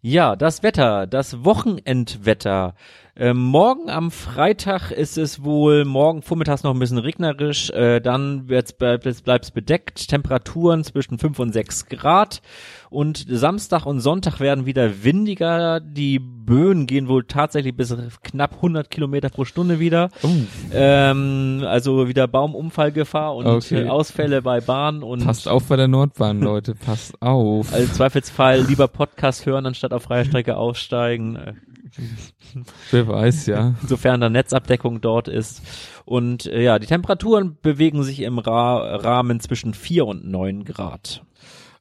Ja, 0.00 0.36
das 0.36 0.62
Wetter, 0.62 1.06
das 1.06 1.44
Wochenendwetter. 1.44 2.74
Ähm, 3.20 3.36
morgen 3.42 3.90
am 3.90 4.12
Freitag 4.12 4.92
ist 4.92 5.18
es 5.18 5.42
wohl 5.42 5.84
morgen 5.84 6.22
vormittags 6.22 6.62
noch 6.62 6.72
ein 6.72 6.78
bisschen 6.78 6.98
regnerisch, 6.98 7.68
äh, 7.70 7.98
dann 8.00 8.48
wird's, 8.48 8.72
bleibt 8.74 9.06
es 9.06 9.50
bedeckt, 9.50 10.06
Temperaturen 10.06 10.84
zwischen 10.84 11.18
5 11.18 11.36
und 11.40 11.52
6 11.52 11.86
Grad 11.86 12.42
und 12.90 13.26
Samstag 13.28 13.86
und 13.86 13.98
Sonntag 13.98 14.38
werden 14.38 14.66
wieder 14.66 15.02
windiger, 15.02 15.80
die 15.80 16.20
Böen 16.20 16.86
gehen 16.86 17.08
wohl 17.08 17.24
tatsächlich 17.24 17.76
bis 17.76 17.92
knapp 18.22 18.54
100 18.54 18.88
Kilometer 18.88 19.30
pro 19.30 19.44
Stunde 19.44 19.80
wieder, 19.80 20.10
Oh, 20.22 20.28
ähm, 20.72 21.64
also 21.66 22.06
wieder 22.06 22.28
Baumunfallgefahr 22.28 23.34
und 23.34 23.46
Okay. 23.48 23.82
äh, 23.82 23.88
Ausfälle 23.88 24.42
bei 24.42 24.60
Bahn 24.60 25.02
und 25.02 25.24
passt 25.24 25.48
auf 25.48 25.64
bei 25.64 25.74
der 25.74 25.88
Nordbahn, 25.88 26.40
Leute, 26.40 26.76
passt 26.76 27.20
auf. 27.20 27.72
Also 27.72 27.84
im 27.84 27.92
Zweifelsfall 27.92 28.60
lieber 28.60 28.86
Podcast 28.86 29.44
hören, 29.44 29.66
anstatt 29.66 29.87
auf 29.92 30.04
freier 30.04 30.24
Strecke 30.24 30.56
aussteigen, 30.56 31.36
äh, 31.36 31.54
Wer 32.90 33.08
weiß, 33.08 33.46
ja. 33.46 33.74
sofern 33.86 34.20
da 34.20 34.28
Netzabdeckung 34.28 35.00
dort 35.00 35.28
ist. 35.28 35.62
Und 36.04 36.46
äh, 36.46 36.62
ja, 36.62 36.78
die 36.78 36.86
Temperaturen 36.86 37.56
bewegen 37.60 38.02
sich 38.02 38.20
im 38.20 38.38
Ra 38.38 38.96
Rahmen 38.96 39.40
zwischen 39.40 39.74
4 39.74 40.06
und 40.06 40.26
9 40.26 40.64
Grad. 40.64 41.22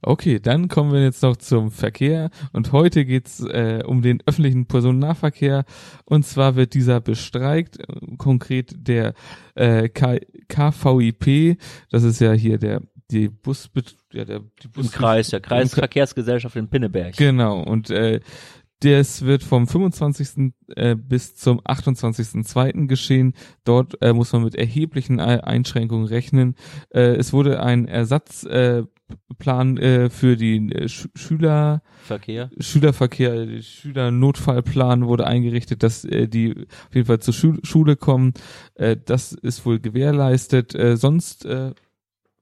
Okay, 0.04 0.40
dann 0.40 0.68
kommen 0.68 0.94
wir 0.94 1.02
jetzt 1.02 1.24
noch 1.24 1.38
zum 1.38 1.72
Verkehr 1.72 2.30
und 2.54 2.72
heute 2.72 3.04
geht's 3.04 3.44
äh, 3.44 3.82
um 3.84 4.04
den 4.04 4.20
öffentlichen 4.28 4.68
Personennahverkehr 4.68 5.66
und 6.06 6.24
zwar 6.24 6.56
wird 6.56 6.76
dieser 6.76 7.02
bestreikt, 7.02 7.80
konkret 8.20 8.76
der 8.88 9.16
äh, 9.56 9.90
K 9.90 10.20
KVIP, 10.50 11.58
das 11.90 12.04
ist 12.04 12.22
ja 12.22 12.32
hier 12.34 12.60
der 12.60 12.82
die 13.12 13.30
Bus 13.30 13.70
ja 14.12 14.26
der 14.26 14.42
die 14.62 14.68
Bus 14.68 14.86
Im 14.88 14.92
Kreis, 14.92 15.30
der 15.30 15.40
Kreisverkehrsgesellschaft 15.40 16.56
in 16.56 16.68
Pinneberg. 16.68 17.16
Genau, 17.16 17.62
und 17.62 17.90
äh, 17.90 18.20
das 18.82 19.24
wird 19.26 19.44
vom 19.44 19.68
25. 19.68 20.54
Äh, 20.76 20.96
bis 20.96 21.36
zum 21.36 21.60
28.2. 21.62 22.86
geschehen. 22.88 23.34
Dort 23.64 24.00
äh, 24.02 24.14
muss 24.14 24.34
man 24.34 24.44
mit 24.44 24.54
erheblichen 24.56 25.20
Ei- 25.20 25.44
Einschränkungen 25.44 26.06
rechnen. 26.06 26.56
Äh, 26.92 27.16
es 27.16 27.34
wurde 27.34 27.62
ein 27.64 27.88
Ersatzplan 27.88 28.84
äh, 28.84 28.84
Plan, 29.40 29.78
äh, 29.78 30.10
für 30.12 30.36
die 30.36 30.58
äh, 30.72 30.88
Sch 30.90 31.08
Schüler 31.16 31.82
Verkehr. 32.04 32.52
Schülerverkehr, 32.60 33.34
äh, 33.34 33.62
Schülernotfallplan 33.64 35.08
wurde 35.08 35.26
eingerichtet, 35.26 35.82
dass 35.82 36.02
die 36.04 36.52
auf 36.90 36.94
jeden 36.96 37.08
Fall 37.08 37.20
zur 37.20 37.34
Schu 37.34 37.56
Schule 37.64 37.96
kommen. 37.96 38.34
Das 39.06 39.32
ist 39.32 39.66
wohl 39.66 39.80
gewährleistet. 39.80 40.76
Äh, 40.76 40.98
sonst 40.98 41.48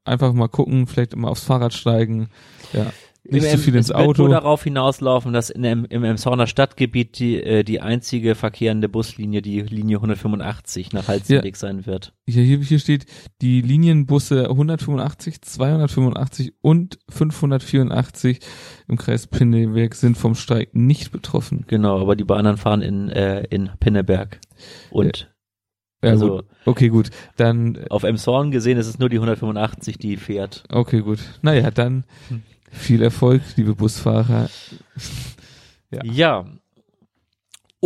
einfach 0.06 0.34
mal 0.34 0.48
gucken, 0.48 0.88
vielleicht 0.88 1.16
mal 1.16 1.28
aufs 1.30 1.44
Fahrrad 1.44 1.74
steigen. 1.74 2.30
Ja, 2.74 2.86
nicht 3.28 3.44
Im- 3.46 3.50
zu 3.50 3.58
viel 3.58 3.76
ins 3.76 3.90
es 3.90 3.96
wird 3.96 4.08
Auto. 4.08 4.22
nur 4.22 4.32
darauf 4.32 4.64
hinauslaufen, 4.64 5.34
dass 5.34 5.50
in 5.50 5.64
dem, 5.64 5.86
im 5.86 6.04
Emshorner 6.04 6.46
Stadtgebiet 6.46 7.18
die, 7.18 7.42
äh, 7.42 7.64
die 7.64 7.82
einzige 7.82 8.36
verkehrende 8.36 8.88
Buslinie 8.88 9.42
die 9.42 9.62
Linie 9.62 9.98
185 9.98 10.94
nach 10.94 11.08
Halstenweg 11.08 11.56
sein 11.56 11.88
wird. 11.88 12.14
Hier, 12.28 12.44
hier, 12.44 12.60
hier 12.60 12.78
steht, 12.78 13.08
die 13.42 13.62
Linienbusse 13.62 14.48
185, 14.48 15.42
285 15.42 16.54
und 16.62 17.00
584 17.10 18.40
im 18.88 18.98
Kreis 18.98 19.26
Pinneberg 19.26 19.96
sind 19.96 20.18
vom 20.18 20.36
Streik 20.36 20.76
nicht 20.76 21.12
betroffen. 21.12 21.66
Genau, 21.68 22.00
aber 22.00 22.16
die 22.16 22.32
anderen 22.32 22.58
fahren 22.58 22.84
in, 22.84 23.10
äh, 23.10 23.44
in 23.50 23.72
Pinneberg. 23.80 24.40
Und 24.92 25.34
Ja, 26.06 26.12
also 26.12 26.38
gut. 26.38 26.46
Okay, 26.66 26.88
gut. 26.90 27.10
Dann, 27.36 27.76
äh, 27.76 27.86
auf 27.90 28.04
Emshorn 28.04 28.52
gesehen 28.52 28.78
ist 28.78 28.88
es 28.88 29.00
nur 29.00 29.10
die 29.10 29.18
185, 29.18 29.98
die 29.98 30.18
fährt. 30.18 30.64
okay, 30.70 31.02
gut. 31.02 31.20
Naja, 31.42 31.72
dann 31.72 32.04
Hm. 32.30 32.44
viel 32.72 33.02
Erfolg, 33.02 33.42
liebe 33.56 33.76
Busfahrer. 33.76 34.50
Ja. 35.92 36.00
Ja. 36.04 36.46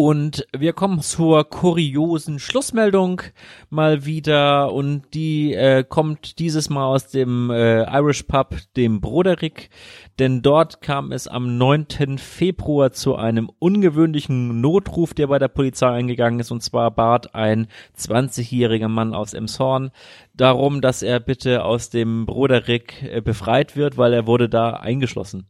Und 0.02 0.48
wir 0.58 0.72
kommen 0.72 1.02
zur 1.02 1.44
kuriosen 1.44 2.40
Schlussmeldung 2.40 3.22
mal 3.70 4.06
wieder 4.06 4.72
und 4.72 5.14
die 5.14 5.54
äh, 5.54 5.84
kommt 5.84 6.40
dieses 6.40 6.70
Mal 6.70 6.86
aus 6.86 7.08
dem 7.08 7.52
äh, 7.52 7.84
Irish 7.84 8.24
Pub, 8.24 8.56
dem 8.78 9.02
Broderick, 9.02 9.70
denn 10.18 10.42
dort 10.42 10.82
kam 10.82 11.12
es 11.12 11.28
am 11.28 11.58
9. 11.58 12.18
Februar 12.18 12.94
zu 12.94 13.18
einem 13.18 13.52
ungewöhnlichen 13.60 14.62
Notruf, 14.62 15.14
der 15.14 15.28
bei 15.28 15.38
der 15.38 15.50
Polizei 15.50 15.90
eingegangen 15.90 16.40
ist 16.40 16.52
und 16.52 16.64
zwar 16.64 16.92
bat 16.92 17.36
ein 17.36 17.68
20-jähriger 17.98 18.88
Mann 18.88 19.14
aus 19.14 19.34
Emshorn 19.34 19.92
darum, 20.34 20.80
dass 20.80 21.02
er 21.02 21.20
bitte 21.20 21.66
aus 21.66 21.90
dem 21.90 22.26
Broderick 22.26 23.04
äh, 23.04 23.20
befreit 23.20 23.76
wird, 23.76 23.98
weil 23.98 24.14
er 24.14 24.28
wurde 24.28 24.48
da 24.48 24.70
eingeschlossen. 24.70 25.50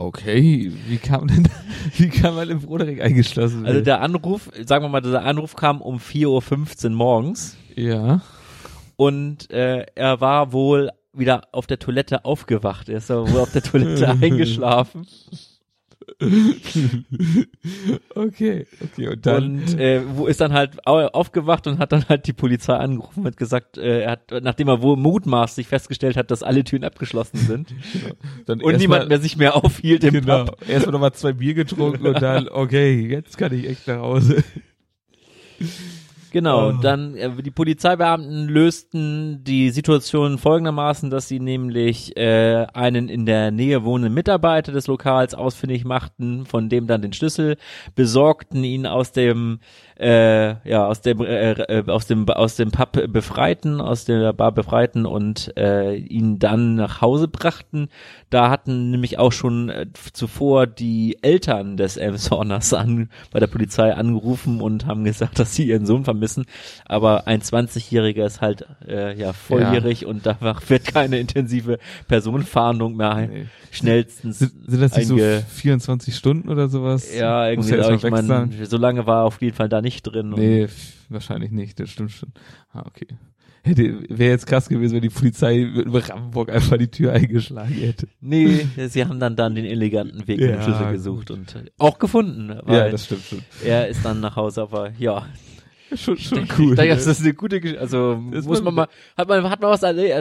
Okay, 0.00 0.72
wie 0.88 0.96
kam 0.96 1.28
denn, 1.28 1.46
wie 1.98 2.08
kann 2.08 2.34
man 2.34 2.48
im 2.48 2.60
Broderick 2.60 3.02
eingeschlossen 3.02 3.64
werden? 3.64 3.66
Also 3.66 3.80
der 3.82 4.00
Anruf, 4.00 4.50
sagen 4.64 4.82
wir 4.82 4.88
mal, 4.88 5.02
der 5.02 5.22
Anruf 5.24 5.54
kam 5.54 5.82
um 5.82 5.98
4.15 5.98 6.84
Uhr 6.84 6.90
morgens 6.92 7.58
ja. 7.76 8.22
und 8.96 9.50
äh, 9.50 9.84
er 9.94 10.22
war 10.22 10.54
wohl 10.54 10.90
wieder 11.12 11.48
auf 11.52 11.66
der 11.66 11.78
Toilette 11.78 12.24
aufgewacht. 12.24 12.88
Er 12.88 12.96
ist 12.96 13.10
aber 13.10 13.30
wohl 13.30 13.40
auf 13.40 13.52
der 13.52 13.62
Toilette 13.62 14.08
eingeschlafen. 14.22 15.06
okay, 18.14 18.66
okay, 18.82 19.08
und 19.08 19.26
dann. 19.26 19.58
Und 19.60 19.78
äh, 19.78 20.02
wo 20.16 20.26
ist 20.26 20.40
dann 20.40 20.52
halt 20.52 20.86
au- 20.86 21.06
aufgewacht 21.08 21.66
und 21.66 21.78
hat 21.78 21.92
dann 21.92 22.08
halt 22.08 22.26
die 22.26 22.32
Polizei 22.32 22.74
angerufen 22.74 23.26
und 23.26 23.36
gesagt, 23.36 23.78
äh, 23.78 24.02
er 24.02 24.10
hat, 24.12 24.30
nachdem 24.42 24.68
er 24.68 24.82
wohl 24.82 24.96
mutmaßlich 24.96 25.66
festgestellt 25.66 26.16
hat, 26.16 26.30
dass 26.30 26.42
alle 26.42 26.64
Türen 26.64 26.84
abgeschlossen 26.84 27.38
sind 27.38 27.74
dann 28.46 28.60
und 28.62 28.76
niemand 28.78 29.02
mal- 29.04 29.08
mehr 29.08 29.20
sich 29.20 29.36
mehr 29.36 29.56
aufhielt 29.56 30.04
im 30.04 30.14
Genau. 30.14 30.44
Pub. 30.46 30.68
Erstmal 30.68 30.92
nochmal 30.92 31.12
zwei 31.12 31.32
Bier 31.32 31.54
getrunken 31.54 32.06
und 32.06 32.20
dann, 32.20 32.48
okay, 32.50 33.06
jetzt 33.08 33.36
kann 33.38 33.52
ich 33.52 33.68
echt 33.68 33.86
nach 33.86 33.98
Hause. 34.00 34.42
Genau, 36.30 36.70
Oh. 36.70 36.72
dann 36.72 37.14
äh, 37.16 37.30
die 37.42 37.50
Polizeibeamten 37.50 38.48
lösten 38.48 39.42
die 39.44 39.70
Situation 39.70 40.38
folgendermaßen, 40.38 41.10
dass 41.10 41.28
sie 41.28 41.40
nämlich 41.40 42.16
äh, 42.16 42.66
einen 42.72 43.08
in 43.08 43.26
der 43.26 43.50
Nähe 43.50 43.84
wohnenden 43.84 44.14
Mitarbeiter 44.14 44.72
des 44.72 44.86
Lokals 44.86 45.34
ausfindig 45.34 45.84
machten, 45.84 46.46
von 46.46 46.68
dem 46.68 46.86
dann 46.86 47.02
den 47.02 47.12
Schlüssel 47.12 47.56
besorgten, 47.94 48.62
ihn 48.64 48.86
aus 48.86 49.12
dem 49.12 49.58
äh, 49.98 50.68
ja 50.68 50.86
aus 50.86 51.02
dem 51.02 51.20
äh, 51.20 51.50
äh, 51.52 51.84
aus 51.86 52.06
dem 52.06 52.28
aus 52.28 52.56
dem 52.56 52.70
Pub 52.70 52.92
befreiten, 53.12 53.80
aus 53.80 54.04
der 54.06 54.32
Bar 54.32 54.52
befreiten 54.52 55.04
und 55.06 55.52
äh, 55.58 55.94
ihn 55.96 56.38
dann 56.38 56.74
nach 56.76 57.00
Hause 57.02 57.28
brachten. 57.28 57.88
Da 58.30 58.48
hatten 58.50 58.90
nämlich 58.90 59.18
auch 59.18 59.32
schon 59.32 59.68
äh, 59.68 59.86
zuvor 60.12 60.66
die 60.66 61.18
Eltern 61.22 61.76
des 61.76 61.96
Elmshorners 61.98 62.72
an 62.72 63.10
bei 63.30 63.40
der 63.40 63.46
Polizei 63.46 63.92
angerufen 63.94 64.60
und 64.60 64.86
haben 64.86 65.04
gesagt, 65.04 65.38
dass 65.38 65.54
sie 65.54 65.66
ihren 65.68 65.84
Sohn 65.86 66.04
vermissen. 66.04 66.19
Aber 66.84 67.26
ein 67.26 67.40
20-Jähriger 67.42 68.26
ist 68.26 68.40
halt 68.40 68.66
äh, 68.86 69.18
ja 69.18 69.32
volljährig 69.32 70.06
und 70.06 70.26
danach 70.26 70.68
wird 70.68 70.84
keine 70.86 71.18
intensive 71.18 71.78
Personenfahndung 72.08 72.96
mehr 72.96 73.28
Nee. 73.28 73.46
schnellstens 73.70 74.38
Sind, 74.40 74.52
sind 74.70 74.80
das 74.80 74.96
nicht 74.96 75.06
so 75.06 75.14
einge- 75.16 75.42
24 75.48 76.14
Stunden 76.16 76.48
oder 76.48 76.68
sowas? 76.68 77.14
ja, 77.14 77.48
irgendwie, 77.48 77.70
ja 77.76 77.90
ich 77.94 78.02
meine, 78.10 78.48
so 78.64 78.76
lange 78.76 79.06
war 79.06 79.22
er 79.22 79.24
auf 79.24 79.40
jeden 79.40 79.54
Fall 79.56 79.68
da 79.68 79.80
nicht 79.80 80.02
drin. 80.02 80.30
Nee, 80.30 80.68
wahrscheinlich 81.08 81.50
nicht, 81.50 81.80
das 81.80 81.90
stimmt 81.90 82.12
schon. 82.12 82.32
Ah, 82.72 82.82
okay. 82.86 83.06
Hätte, 83.62 84.04
wäre 84.08 84.30
jetzt 84.30 84.46
krass 84.46 84.70
gewesen, 84.70 84.94
wenn 84.94 85.02
die 85.02 85.10
Polizei 85.10 85.58
über 85.60 86.08
Ramburg 86.08 86.50
einfach 86.50 86.78
die 86.78 86.88
Tür 86.88 87.12
eingeschlagen 87.12 87.74
hätte. 87.74 88.08
Nee, 88.22 88.66
sie 88.88 89.04
haben 89.04 89.20
dann 89.20 89.36
dann 89.36 89.54
den 89.54 89.66
eleganten 89.66 90.26
Weg 90.26 90.40
mit 90.40 90.48
dem 90.48 90.54
Ja, 90.56 90.62
Schlüssel 90.62 90.92
gesucht 90.92 91.30
und 91.30 91.54
äh, 91.56 91.64
auch 91.76 91.98
gefunden, 91.98 92.58
Ja, 92.66 92.88
das 92.88 93.04
stimmt 93.04 93.22
schon. 93.24 93.42
er 93.62 93.88
ist 93.88 94.02
dann 94.02 94.20
nach 94.20 94.34
Hause, 94.36 94.62
aber 94.62 94.92
ja, 94.98 95.26
Schon, 95.96 96.16
schon 96.18 96.44
Ich 96.44 96.58
cool. 96.58 96.76
denke, 96.76 96.82
ne? 96.82 96.88
das 96.96 97.06
ist 97.06 97.20
eine 97.22 97.34
gute 97.34 97.60
Geschichte. 97.60 97.80
Also 97.80 98.22
Das 98.30 98.44
muss 98.44 98.62
man 98.62 98.74
mal, 98.74 98.88
hat 99.16 99.28
man, 99.28 99.48
hat 99.50 99.60
man 99.60 99.70
was 99.70 99.80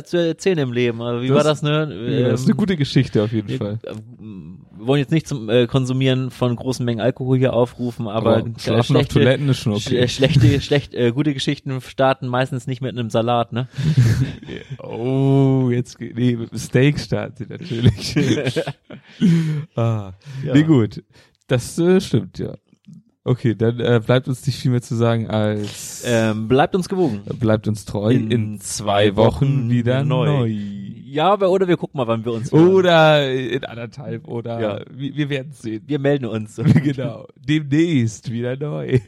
zu 0.09 0.17
erzählen 0.17 0.57
im 0.57 0.73
Leben. 0.73 1.01
Also, 1.01 1.21
wie 1.23 1.27
Das- 1.27 1.37
war 1.37 1.43
das, 1.43 1.61
ne? 1.61 2.19
ja, 2.21 2.29
das 2.29 2.41
ist 2.41 2.45
eine 2.47 2.51
Ähm, 2.53 2.57
gute 2.57 2.75
Geschichte 2.77 3.21
auf 3.23 3.31
jeden 3.31 3.47
wir, 3.49 3.57
Fall. 3.57 3.79
äh, 3.83 3.93
wir 3.93 4.87
wollen 4.87 4.99
jetzt 4.99 5.11
nicht 5.11 5.27
zum 5.27 5.49
äh, 5.49 5.67
Konsumieren 5.67 6.31
von 6.31 6.55
großen 6.55 6.83
Mengen 6.85 7.01
Alkohol 7.01 7.37
hier 7.37 7.53
aufrufen, 7.53 8.07
aber, 8.07 8.39
äh, 8.39 8.43
schlafen 8.57 8.95
auf 8.97 9.07
Toiletten 9.07 9.47
ist 9.49 9.57
schon 9.59 9.73
sch- 9.73 9.87
okay. 9.87 9.97
äh, 9.97 10.07
schlechte, 10.07 10.61
schlecht, 10.61 10.93
äh, 10.93 11.11
gute 11.11 11.33
Geschichten 11.33 11.79
starten 11.81 12.27
meistens 12.27 12.65
nicht 12.65 12.81
mit 12.81 12.97
einem 12.97 13.09
Salat, 13.09 13.53
ne? 13.53 13.67
Oh, 14.81 15.69
jetzt 15.71 15.97
geht, 15.99 16.15
nee, 16.17 16.35
mit 16.35 16.51
dem 16.51 16.57
Steak 16.57 16.99
starten 16.99 17.35
sie 17.37 17.45
natürlich. 17.47 18.15
ah, 19.75 20.13
Ja. 20.43 20.53
nee, 20.53 20.63
gut. 20.63 21.03
Das 21.47 21.77
äh, 21.79 21.99
stimmt, 21.99 22.39
ja. 22.39 22.55
Okay, 23.29 23.53
dann 23.53 23.79
äh, 23.79 24.01
bleibt 24.03 24.27
uns 24.27 24.43
nicht 24.47 24.57
viel 24.57 24.71
mehr 24.71 24.81
zu 24.81 24.95
sagen 24.95 25.27
als 25.29 26.03
Ähm, 26.03 26.47
bleibt 26.47 26.73
uns 26.75 26.89
gewogen. 26.89 27.21
bleibt 27.39 27.67
uns 27.67 27.85
treu. 27.85 28.09
in 28.09 28.31
In, 28.31 28.59
zwei 28.59 29.11
zwei 29.11 29.15
Wochen 29.17 29.69
wieder 29.69 30.03
neu. 30.03 30.25
neu. 30.25 30.47
Ja, 31.11 31.29
aber, 31.33 31.51
oder 31.51 31.67
wir 31.67 31.77
gucken 31.77 31.97
mal, 31.99 32.07
wann 32.07 32.25
wir 32.25 32.33
uns 32.33 32.51
hören. 32.51 32.67
Oder 32.69 33.31
in 33.31 33.63
anderthalb 33.65 34.27
oder 34.27 34.59
Ja. 34.59 34.79
wir, 34.91 35.15
wir 35.15 35.29
werden 35.29 35.51
sehen. 35.53 35.83
wir 35.85 35.99
melden 35.99 36.25
uns. 36.25 36.55
genau. 36.83 37.27
Demnächst 37.35 38.31
wieder 38.31 38.55
neu. 38.57 38.99